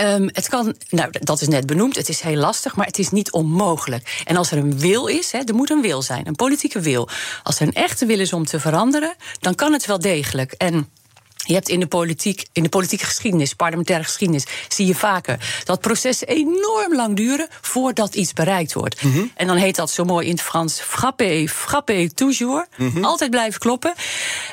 [0.00, 3.10] Um, het kan, nou, dat is net benoemd, het is heel lastig, maar het is
[3.10, 4.22] niet onmogelijk.
[4.24, 7.08] En als er een wil is, he, er moet een wil zijn, een politieke wil.
[7.42, 10.52] Als er een echte wil is om te veranderen, dan kan het wel degelijk.
[10.52, 10.88] En
[11.36, 15.80] je hebt in de politiek, in de politieke geschiedenis, parlementaire geschiedenis, zie je vaker dat
[15.80, 19.02] processen enorm lang duren voordat iets bereikt wordt.
[19.02, 19.30] Mm -hmm.
[19.34, 22.66] En dan heet dat zo mooi in het Frans frappé, frappé toujours.
[22.76, 23.04] Mm -hmm.
[23.04, 23.94] Altijd blijven kloppen.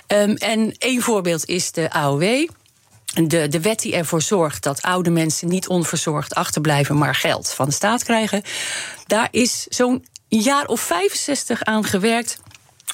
[0.08, 2.48] Um, en één voorbeeld is de AOW
[3.18, 7.66] de, de wet die ervoor zorgt dat oude mensen niet onverzorgd achterblijven, maar geld van
[7.66, 8.42] de staat krijgen.
[9.08, 12.38] Daar is zo'n jaar of 65 aan gewerkt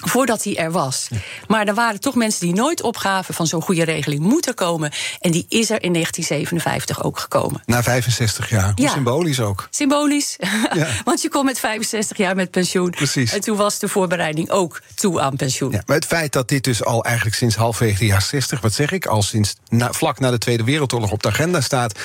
[0.07, 1.07] voordat hij er was.
[1.47, 4.91] Maar er waren toch mensen die nooit opgaven van zo'n goede regeling moet er komen.
[5.19, 7.61] En die is er in 1957 ook gekomen.
[7.65, 8.71] Na 65 jaar.
[8.75, 8.91] Ja.
[8.91, 9.67] Symbolisch ook.
[9.69, 10.35] Symbolisch.
[10.73, 10.87] Ja.
[11.05, 12.89] Want je komt met 65 jaar met pensioen.
[12.89, 13.31] Precies.
[13.33, 15.71] En toen was de voorbereiding ook toe aan pensioen.
[15.71, 18.73] Ja, maar het feit dat dit dus al eigenlijk sinds halfwege de jaren 60, wat
[18.73, 21.99] zeg ik, al sinds na, vlak na de Tweede Wereldoorlog op de agenda staat.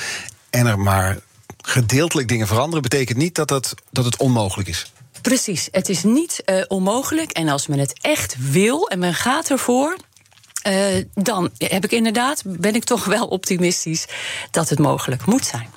[0.49, 1.17] En er maar
[1.61, 4.91] gedeeltelijk dingen veranderen, betekent niet dat het, dat het onmogelijk is.
[5.21, 7.31] Precies, het is niet uh, onmogelijk.
[7.31, 9.97] En als men het echt wil en men gaat ervoor.
[10.67, 14.07] Uh, dan heb ik inderdaad, ben ik toch wel optimistisch
[14.51, 15.69] dat het mogelijk moet zijn.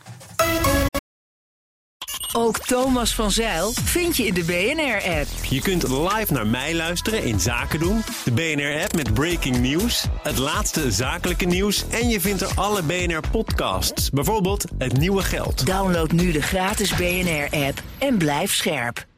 [2.35, 5.26] Ook Thomas van Zeil vind je in de BNR-app.
[5.48, 8.02] Je kunt live naar mij luisteren in Zaken doen.
[8.24, 11.85] De BNR-app met breaking news, het laatste zakelijke nieuws...
[11.90, 15.66] en je vindt er alle BNR-podcasts, bijvoorbeeld Het Nieuwe Geld.
[15.66, 19.11] Download nu de gratis BNR-app en blijf scherp.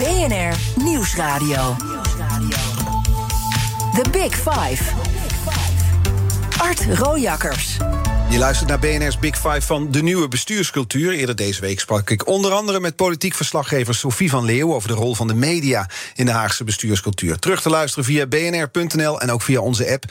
[0.00, 1.76] BNR Nieuwsradio.
[3.94, 4.82] The Big Five.
[6.58, 7.76] Art Rojakkers.
[8.30, 11.12] Je luistert naar BNR's Big Five van de nieuwe bestuurscultuur.
[11.12, 14.94] Eerder deze week sprak ik onder andere met politiek verslaggever Sophie van Leeuw over de
[14.94, 17.38] rol van de media in de Haagse bestuurscultuur.
[17.38, 20.04] Terug te luisteren via bnr.nl en ook via onze app.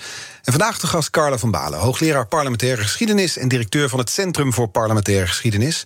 [0.43, 4.53] En vandaag de gast Carla van Balen, hoogleraar parlementaire geschiedenis en directeur van het Centrum
[4.53, 5.85] voor Parlementaire Geschiedenis.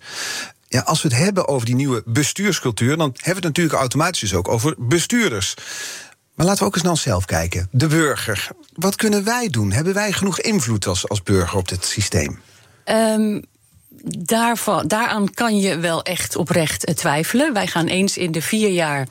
[0.73, 4.19] Ja, als we het hebben over die nieuwe bestuurscultuur, dan hebben we het natuurlijk automatisch
[4.19, 5.53] dus ook over bestuurders.
[6.33, 7.67] Maar laten we ook eens naar onszelf kijken.
[7.71, 8.47] De burger.
[8.73, 9.71] Wat kunnen wij doen?
[9.71, 12.39] Hebben wij genoeg invloed als, als burger op dit systeem?
[12.85, 13.43] Um,
[14.17, 17.53] daarvan, daaraan kan je wel echt oprecht twijfelen.
[17.53, 19.07] Wij gaan eens in de vier jaar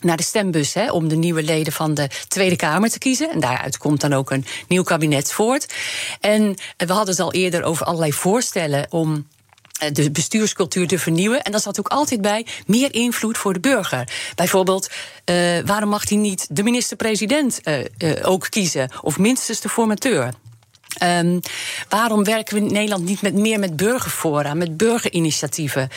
[0.00, 3.30] naar de stembus hè, om de nieuwe leden van de Tweede Kamer te kiezen.
[3.30, 5.74] En daaruit komt dan ook een nieuw kabinet voort.
[6.20, 9.22] En we hadden het al eerder over allerlei voorstellen om eh,
[9.92, 11.42] de bestuurscultuur te vernieuwen.
[11.42, 14.08] En dat zat ook altijd bij meer invloed voor de burger.
[14.34, 14.90] Bijvoorbeeld,
[15.24, 17.84] uh, waarom mag hij niet de minister-president uh,
[18.22, 18.90] ook kiezen?
[19.00, 20.32] Of minstens de formateur?
[21.02, 21.40] Um,
[21.88, 25.88] waarom werken we in Nederland niet met meer met burgerfora, met burgerinitiatieven?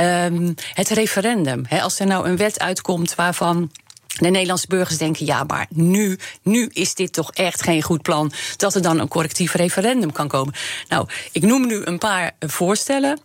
[0.00, 1.66] Um, het referendum.
[1.80, 3.70] Als er nou een wet uitkomt waarvan.
[4.18, 8.32] De Nederlandse burgers denken, ja, maar nu, nu is dit toch echt geen goed plan
[8.56, 10.54] dat er dan een correctief referendum kan komen.
[10.88, 13.18] Nou, ik noem nu een paar voorstellen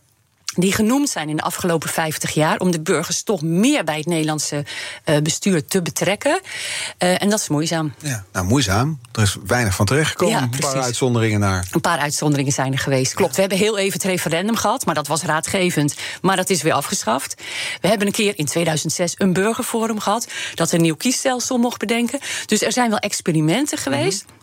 [0.54, 4.06] die genoemd zijn in de afgelopen 50 jaar om de burgers toch meer bij het
[4.06, 4.66] Nederlandse
[5.06, 6.42] uh, bestuur te betrekken.
[7.00, 7.94] Uh, en dat is moeizaam.
[8.00, 9.00] Ja, nou, moeizaam.
[9.12, 10.36] Er is weinig van terechtgekomen.
[10.36, 11.68] Ja, een paar uitzonderingen naar.
[11.72, 13.14] Een paar uitzonderingen zijn er geweest.
[13.14, 13.36] Klopt.
[13.36, 15.96] We hebben heel even het referendum gehad, maar dat was raadgevend.
[16.22, 17.36] Maar dat is weer afgeschaft.
[17.82, 22.20] We hebben een keer in 2006 een burgerforum gehad dat een nieuw kiesstelsel mocht bedenken.
[22.46, 24.24] Dus er zijn wel experimenten geweest.
[24.24, 24.40] Mm -hmm.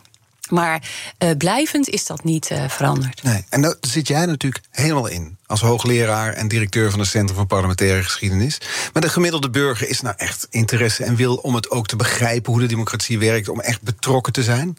[0.49, 0.89] Maar
[1.19, 3.23] uh, blijvend is dat niet uh, veranderd.
[3.23, 5.37] Nee, en daar zit jij natuurlijk helemaal in.
[5.45, 8.57] Als hoogleraar en directeur van het Centrum voor Parlementaire Geschiedenis.
[8.93, 12.51] Maar de gemiddelde burger is nou echt interesse en wil om het ook te begrijpen
[12.51, 14.77] hoe de democratie werkt, om echt betrokken te zijn?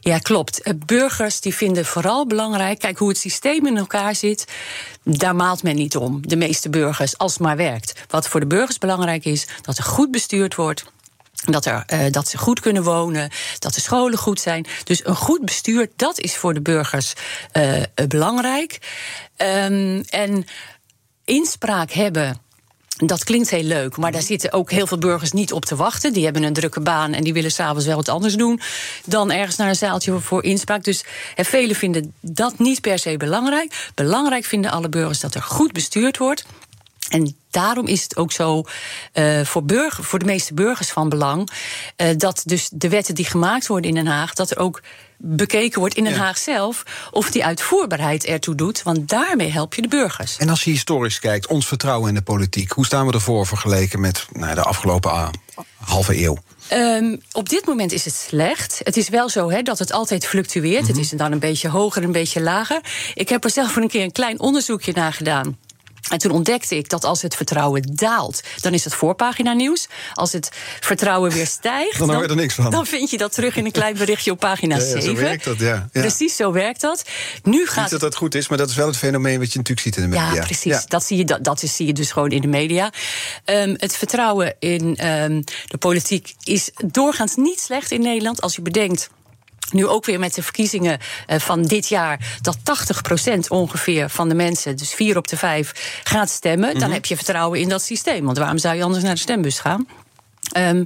[0.00, 0.62] Ja, klopt.
[0.62, 2.78] Eh, burgers die vinden vooral belangrijk.
[2.78, 4.44] Kijk, hoe het systeem in elkaar zit,
[5.02, 6.28] daar maalt men niet om.
[6.28, 7.92] De meeste burgers, als het maar werkt.
[8.08, 10.84] Wat voor de burgers belangrijk is, dat er goed bestuurd wordt
[11.44, 14.66] dat, er, uh, dat ze goed kunnen wonen, dat de scholen goed zijn.
[14.84, 17.12] Dus een goed bestuur, dat is voor de burgers
[17.52, 18.78] uh, belangrijk.
[19.36, 20.46] Um, en
[21.24, 22.40] inspraak hebben.
[22.96, 26.12] Dat klinkt heel leuk, maar daar zitten ook heel veel burgers niet op te wachten.
[26.12, 28.60] Die hebben een drukke baan en die willen s'avonds wel wat anders doen
[29.04, 30.84] dan ergens naar een zaaltje voor inspraak.
[30.84, 33.90] Dus en velen vinden dat niet per se belangrijk.
[33.94, 36.44] Belangrijk vinden alle burgers dat er goed bestuurd wordt.
[37.08, 38.64] En daarom is het ook zo
[39.14, 41.50] uh, voor, burger, voor de meeste burgers van belang
[41.96, 44.82] uh, dat dus de wetten die gemaakt worden in Den Haag, dat er ook
[45.16, 49.82] bekeken wordt in Den Haag zelf of die uitvoerbaarheid ertoe doet, want daarmee help je
[49.82, 50.36] de burgers.
[50.36, 54.00] En als je historisch kijkt, ons vertrouwen in de politiek, hoe staan we ervoor vergeleken
[54.00, 55.28] met nou, de afgelopen uh,
[55.76, 56.36] halve eeuw?
[56.72, 58.80] Um, op dit moment is het slecht.
[58.84, 60.80] Het is wel zo hè, dat het altijd fluctueert.
[60.80, 60.96] Mm -hmm.
[60.96, 62.80] Het is dan een beetje hoger, een beetje lager.
[63.14, 65.58] Ik heb er zelf voor een keer een klein onderzoekje naar gedaan.
[66.10, 69.88] En toen ontdekte ik dat als het vertrouwen daalt, dan is het voorpagina nieuws.
[70.14, 72.70] Als het vertrouwen weer stijgt, dan, hoor je er niks van.
[72.70, 75.02] dan vind je dat terug in een klein berichtje op pagina ja, ja, 7.
[75.02, 75.88] Zo werkt dat, ja.
[75.92, 76.00] ja.
[76.00, 77.04] Precies, zo werkt dat.
[77.42, 77.82] Nu gaat...
[77.82, 79.96] Niet dat dat goed is, maar dat is wel het fenomeen wat je natuurlijk ziet
[79.96, 80.34] in de media.
[80.34, 80.86] Ja, precies.
[80.86, 82.92] Dat, zie je, dat, dat zie je dus gewoon in de media.
[83.44, 88.40] Um, het vertrouwen in um, de politiek is doorgaans niet slecht in Nederland.
[88.40, 89.10] Als je bedenkt
[89.72, 92.58] nu ook weer met de verkiezingen uh, van dit jaar, dat
[93.34, 96.66] 80% ongeveer van de mensen, dus vier op de vijf, gaat stemmen.
[96.66, 96.80] Mm -hmm.
[96.80, 98.24] Dan heb je vertrouwen in dat systeem.
[98.24, 99.86] Want waarom zou je anders naar de stembus gaan?
[100.56, 100.84] Um,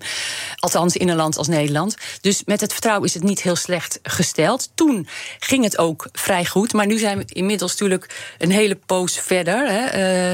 [0.58, 1.96] althans in een land als Nederland.
[2.20, 4.70] Dus met het vertrouwen is het niet heel slecht gesteld.
[4.74, 5.06] Toen
[5.38, 6.72] ging het ook vrij goed.
[6.72, 9.68] Maar nu zijn we inmiddels natuurlijk een hele poos verder.
[9.68, 9.84] Hè,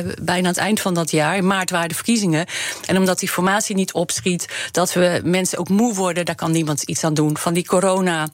[0.03, 1.37] uh, bijna aan het eind van dat jaar.
[1.37, 2.47] In maart waren de verkiezingen.
[2.87, 6.83] En omdat die formatie niet opschiet, dat we mensen ook moe worden, daar kan niemand
[6.83, 7.37] iets aan doen.
[7.37, 8.29] Van die corona.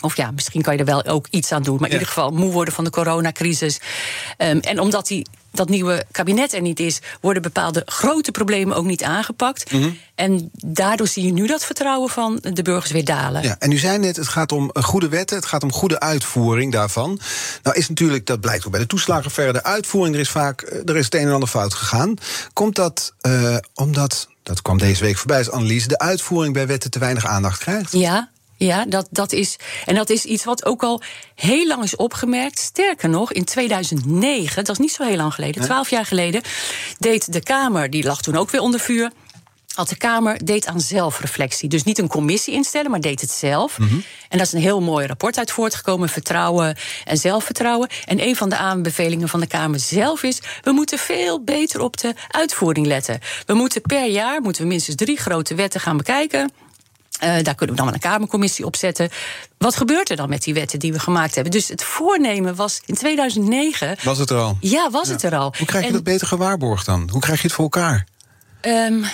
[0.00, 1.74] Of ja, misschien kan je er wel ook iets aan doen.
[1.74, 2.00] Maar in ja.
[2.00, 3.80] ieder geval moe worden van de coronacrisis.
[4.38, 8.84] Um, en omdat die dat nieuwe kabinet er niet is, worden bepaalde grote problemen ook
[8.84, 9.72] niet aangepakt.
[9.72, 9.98] Mm -hmm.
[10.14, 13.42] En daardoor zie je nu dat vertrouwen van de burgers weer dalen.
[13.42, 16.72] Ja, en u zei net, het gaat om goede wetten, het gaat om goede uitvoering
[16.72, 17.20] daarvan.
[17.62, 20.96] Nou is natuurlijk, dat blijkt ook bij de toeslagenverre, de uitvoering, er is vaak er
[20.96, 22.14] is het een en ander fout gegaan.
[22.52, 26.90] Komt dat uh, omdat, dat kwam deze week voorbij als analyse, de uitvoering bij wetten
[26.90, 27.92] te weinig aandacht krijgt?
[27.92, 28.30] Ja,
[28.66, 29.56] ja, dat, dat is.
[29.84, 31.02] En dat is iets wat ook al
[31.34, 32.58] heel lang is opgemerkt.
[32.58, 36.42] Sterker nog, in 2009, dat is niet zo heel lang geleden, twaalf jaar geleden,
[36.98, 39.10] deed de Kamer, die lag toen ook weer onder vuur.
[39.74, 41.68] Had de Kamer deed aan zelfreflectie.
[41.68, 43.78] Dus niet een commissie instellen, maar deed het zelf.
[43.78, 44.04] Mm -hmm.
[44.28, 47.88] En daar is een heel mooi rapport uit voortgekomen: vertrouwen en zelfvertrouwen.
[48.04, 51.96] En een van de aanbevelingen van de Kamer zelf is: we moeten veel beter op
[51.96, 53.20] de uitvoering letten.
[53.46, 56.50] We moeten per jaar moeten we minstens drie grote wetten gaan bekijken.
[57.24, 59.10] Uh, daar kunnen we dan een Kamercommissie op zetten.
[59.58, 61.52] Wat gebeurt er dan met die wetten die we gemaakt hebben?
[61.52, 63.96] Dus het voornemen was in 2009.
[64.02, 64.56] Was het er al?
[64.60, 65.12] Ja, was ja.
[65.12, 65.54] het er al.
[65.58, 67.08] Hoe krijg je en, dat beter gewaarborgd dan?
[67.12, 68.06] Hoe krijg je het voor elkaar?
[68.62, 69.04] Um,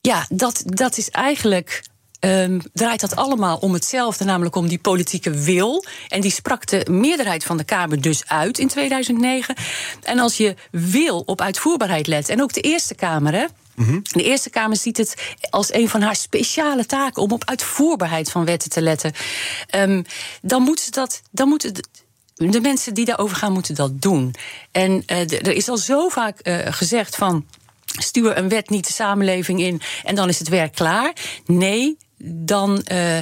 [0.00, 1.82] ja, dat, dat is eigenlijk.
[2.20, 5.84] Um, draait dat allemaal om hetzelfde, namelijk om die politieke wil.
[6.08, 9.54] En die sprak de meerderheid van de Kamer dus uit in 2009.
[10.02, 13.44] En als je wil op uitvoerbaarheid let, en ook de Eerste Kamer, hè.
[13.84, 14.02] -hmm.
[14.02, 15.14] De Eerste Kamer ziet het
[15.50, 19.12] als een van haar speciale taken om op uitvoerbaarheid van wetten te letten.
[19.74, 20.04] Um,
[20.42, 21.22] dan moeten ze dat.
[21.30, 21.72] Dan moeten
[22.34, 24.34] de mensen die daarover gaan, moeten dat doen.
[24.72, 27.46] En uh, er is al zo vaak uh, gezegd van.
[27.84, 31.12] Stuur een wet niet de samenleving in en dan is het werk klaar.
[31.46, 32.86] Nee, dan.
[32.92, 33.18] Uh,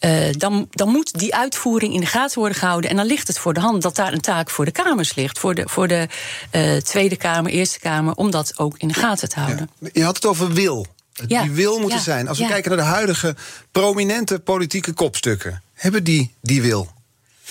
[0.00, 2.90] eh, dan, dan moet die uitvoering in de gaten worden gehouden.
[2.90, 5.38] En dan ligt het voor de hand dat daar een taak voor de Kamers ligt.
[5.38, 6.08] Voor de, voor de
[6.50, 9.70] eh, Tweede Kamer, Eerste Kamer, om dat ook in de gaten te houden.
[9.78, 9.88] Ja.
[9.92, 10.86] Je had het over wil.
[11.26, 11.42] Ja.
[11.42, 12.04] Die wil moeten Ja.
[12.04, 12.28] zijn.
[12.28, 13.36] Als we kijken naar de huidige
[13.72, 16.92] prominente politieke kopstukken, hebben die die wil?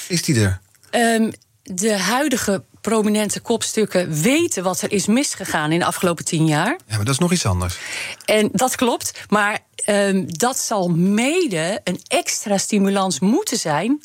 [0.08, 0.60] Is die er?
[0.90, 1.32] Ehm,
[1.64, 6.78] de huidige prominente kopstukken weten wat er is misgegaan in de afgelopen tien jaar.
[6.88, 7.78] Ja, maar dat is nog iets anders.
[8.26, 14.02] En dat klopt, maar ehm, dat zal mede een extra stimulans moeten zijn.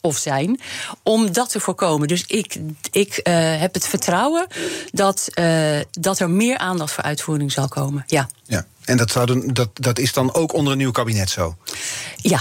[0.00, 0.60] Of zijn,
[1.02, 2.08] om dat te voorkomen.
[2.08, 2.56] Dus ik,
[2.90, 4.46] ik eh, heb het vertrouwen
[4.90, 8.04] dat, eh, dat er meer aandacht voor uitvoering zal komen.
[8.06, 8.28] Ja.
[8.44, 8.66] Ja.
[8.84, 11.56] En dat, zou dan, dat, dat is dan ook onder een nieuw kabinet zo.
[12.16, 12.40] Ja.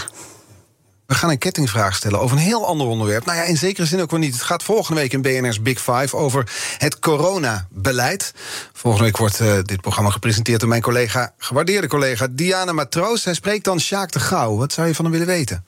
[1.07, 3.25] We gaan een kettingvraag stellen over een heel ander onderwerp.
[3.25, 4.33] Nou ja, in zekere zin ook wel niet.
[4.33, 8.33] Het gaat volgende week in BNR's Big Five over het coronabeleid.
[8.73, 13.23] Volgende week wordt eh, dit programma gepresenteerd door mijn collega, gewaardeerde collega Diana Matroos.
[13.23, 14.55] Hij spreekt dan Sjaak de Gouw.
[14.55, 15.65] Wat zou je van hem willen weten?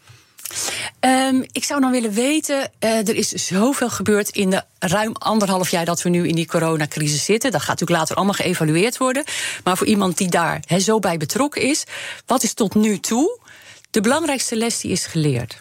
[1.00, 5.70] Ehm, ik zou dan willen weten, eh, er is zoveel gebeurd in de ruim anderhalf
[5.70, 7.52] jaar dat we nu in die coronacrisis zitten.
[7.52, 9.24] Dat gaat natuurlijk later allemaal geëvalueerd worden.
[9.64, 11.84] Maar voor iemand die daar zo bij betrokken is,
[12.26, 13.40] wat is tot nu toe
[13.98, 15.58] de belangrijkste les die is geleerd?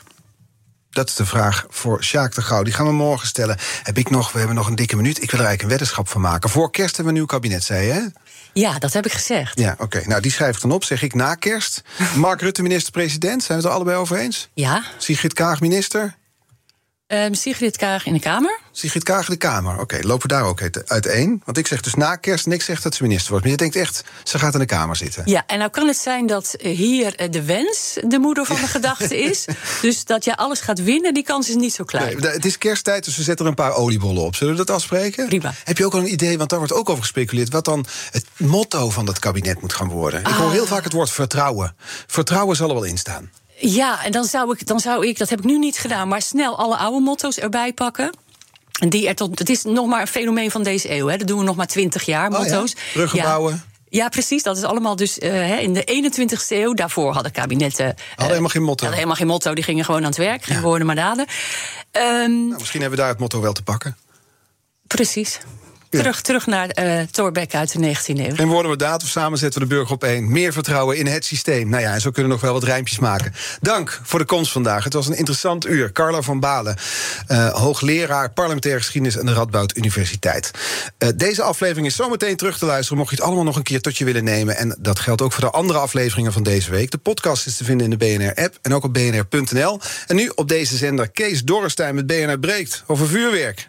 [0.91, 2.63] Dat is de vraag voor Sjaak de Gouw.
[2.63, 3.57] Die gaan we morgen stellen.
[3.83, 5.23] Heb ik nog, we hebben nog een dikke minuut.
[5.23, 6.51] Ik wil er eigenlijk een weddenschap van maken.
[6.51, 8.01] Voor kerst hebben we een nieuw kabinet, zei je, hè?
[8.53, 9.59] Ja, dat heb ik gezegd.
[9.59, 10.03] Ja, oké.
[10.07, 10.85] Nou, die schrijf ik dan op.
[10.85, 11.83] Zeg ik na kerst.
[12.17, 13.43] Mark Rutte, minister-president.
[13.43, 14.49] Zijn we het er allebei over eens?
[14.55, 14.85] Ja.
[14.99, 16.15] Sigrid Kaag, minister.
[17.07, 18.59] Ehm, Sigrid Kaag in de Kamer.
[18.73, 19.81] Sigrid Kaag, de Kamer.
[19.81, 21.43] Oké, lopen we daar ook uit- uiteen?
[21.45, 23.45] Want ik zeg dus na kerst en ik zeg dat ze minister wordt.
[23.45, 25.23] Maar je denkt echt, ze gaat in de Kamer zitten.
[25.27, 28.57] Ja, en nou kan het zijn dat eh, hier eh, de wens de moeder van
[28.57, 29.45] de gedachte is.
[29.83, 32.19] Dus dat jij alles gaat winnen, die kans is niet zo klein.
[32.21, 34.35] Nee, het is kersttijd, dus we zetten er een paar oliebollen op.
[34.37, 35.27] Zullen we dat afspreken?
[35.27, 35.55] Prima.
[35.65, 37.53] Heb je ook al een idee, want daar wordt ook over gespeculeerd...
[37.53, 40.21] wat dan het motto van dat kabinet moet gaan worden?
[40.21, 40.53] Ik hoor Ah.
[40.53, 41.77] heel vaak het woord vertrouwen.
[42.07, 43.31] Vertrouwen zal er wel in staan.
[43.59, 46.23] Ja, en dan zou, ik, dan zou ik, dat heb ik nu niet gedaan, maar
[46.23, 48.11] snel alle oude motto's erbij pakken.
[48.81, 51.07] En die er tot, het is nog maar een fenomeen van deze eeuw.
[51.07, 51.17] Hè.
[51.17, 52.39] Dat doen we nog maar twintig jaar, Oh ja?
[52.39, 52.75] motto's.
[52.93, 53.25] Bruggen Ja.
[53.25, 53.65] bouwen.
[53.89, 54.43] Ja, precies.
[54.43, 56.75] Dat is allemaal dus eh, in de 21ste eeuw.
[56.75, 57.85] Daarvoor hadden kabinetten.
[58.09, 58.79] Hadden helemaal geen motto.
[58.85, 59.55] hadden helemaal geen motto.
[59.55, 60.45] Die gingen gewoon aan het werk.
[60.45, 61.27] Geen woorden maar daden.
[61.91, 62.05] Ehm,
[62.49, 63.97] Nou, misschien hebben we daar het motto wel te pakken.
[64.87, 65.39] precies.
[65.91, 68.35] Terug, terug naar eh Thorbecke uit de 19e eeuw.
[68.35, 70.33] Geen woorden met datum, samen zetten we de burger op één.
[70.33, 71.69] Meer vertrouwen in het systeem.
[71.69, 73.35] Nou ja, en zo kunnen we nog wel wat rijmpjes maken.
[73.61, 74.85] Dank voor de komst vandaag.
[74.85, 75.93] Het was een interessant uur.
[75.93, 76.77] Carla van Balen,
[77.27, 80.51] eh, hoogleraar parlementaire geschiedenis aan de Radboud Universiteit.
[80.99, 82.99] Eh, deze aflevering is zometeen terug te luisteren.
[82.99, 84.57] Mocht je het allemaal nog een keer tot je willen nemen.
[84.57, 86.91] En dat geldt ook voor de andere afleveringen van deze week.
[86.91, 89.81] De podcast is te vinden in de BNR-app en ook op bnr.nl.
[90.07, 93.69] En nu op deze zender Kees Dorrestein met BNR Breekt over vuurwerk.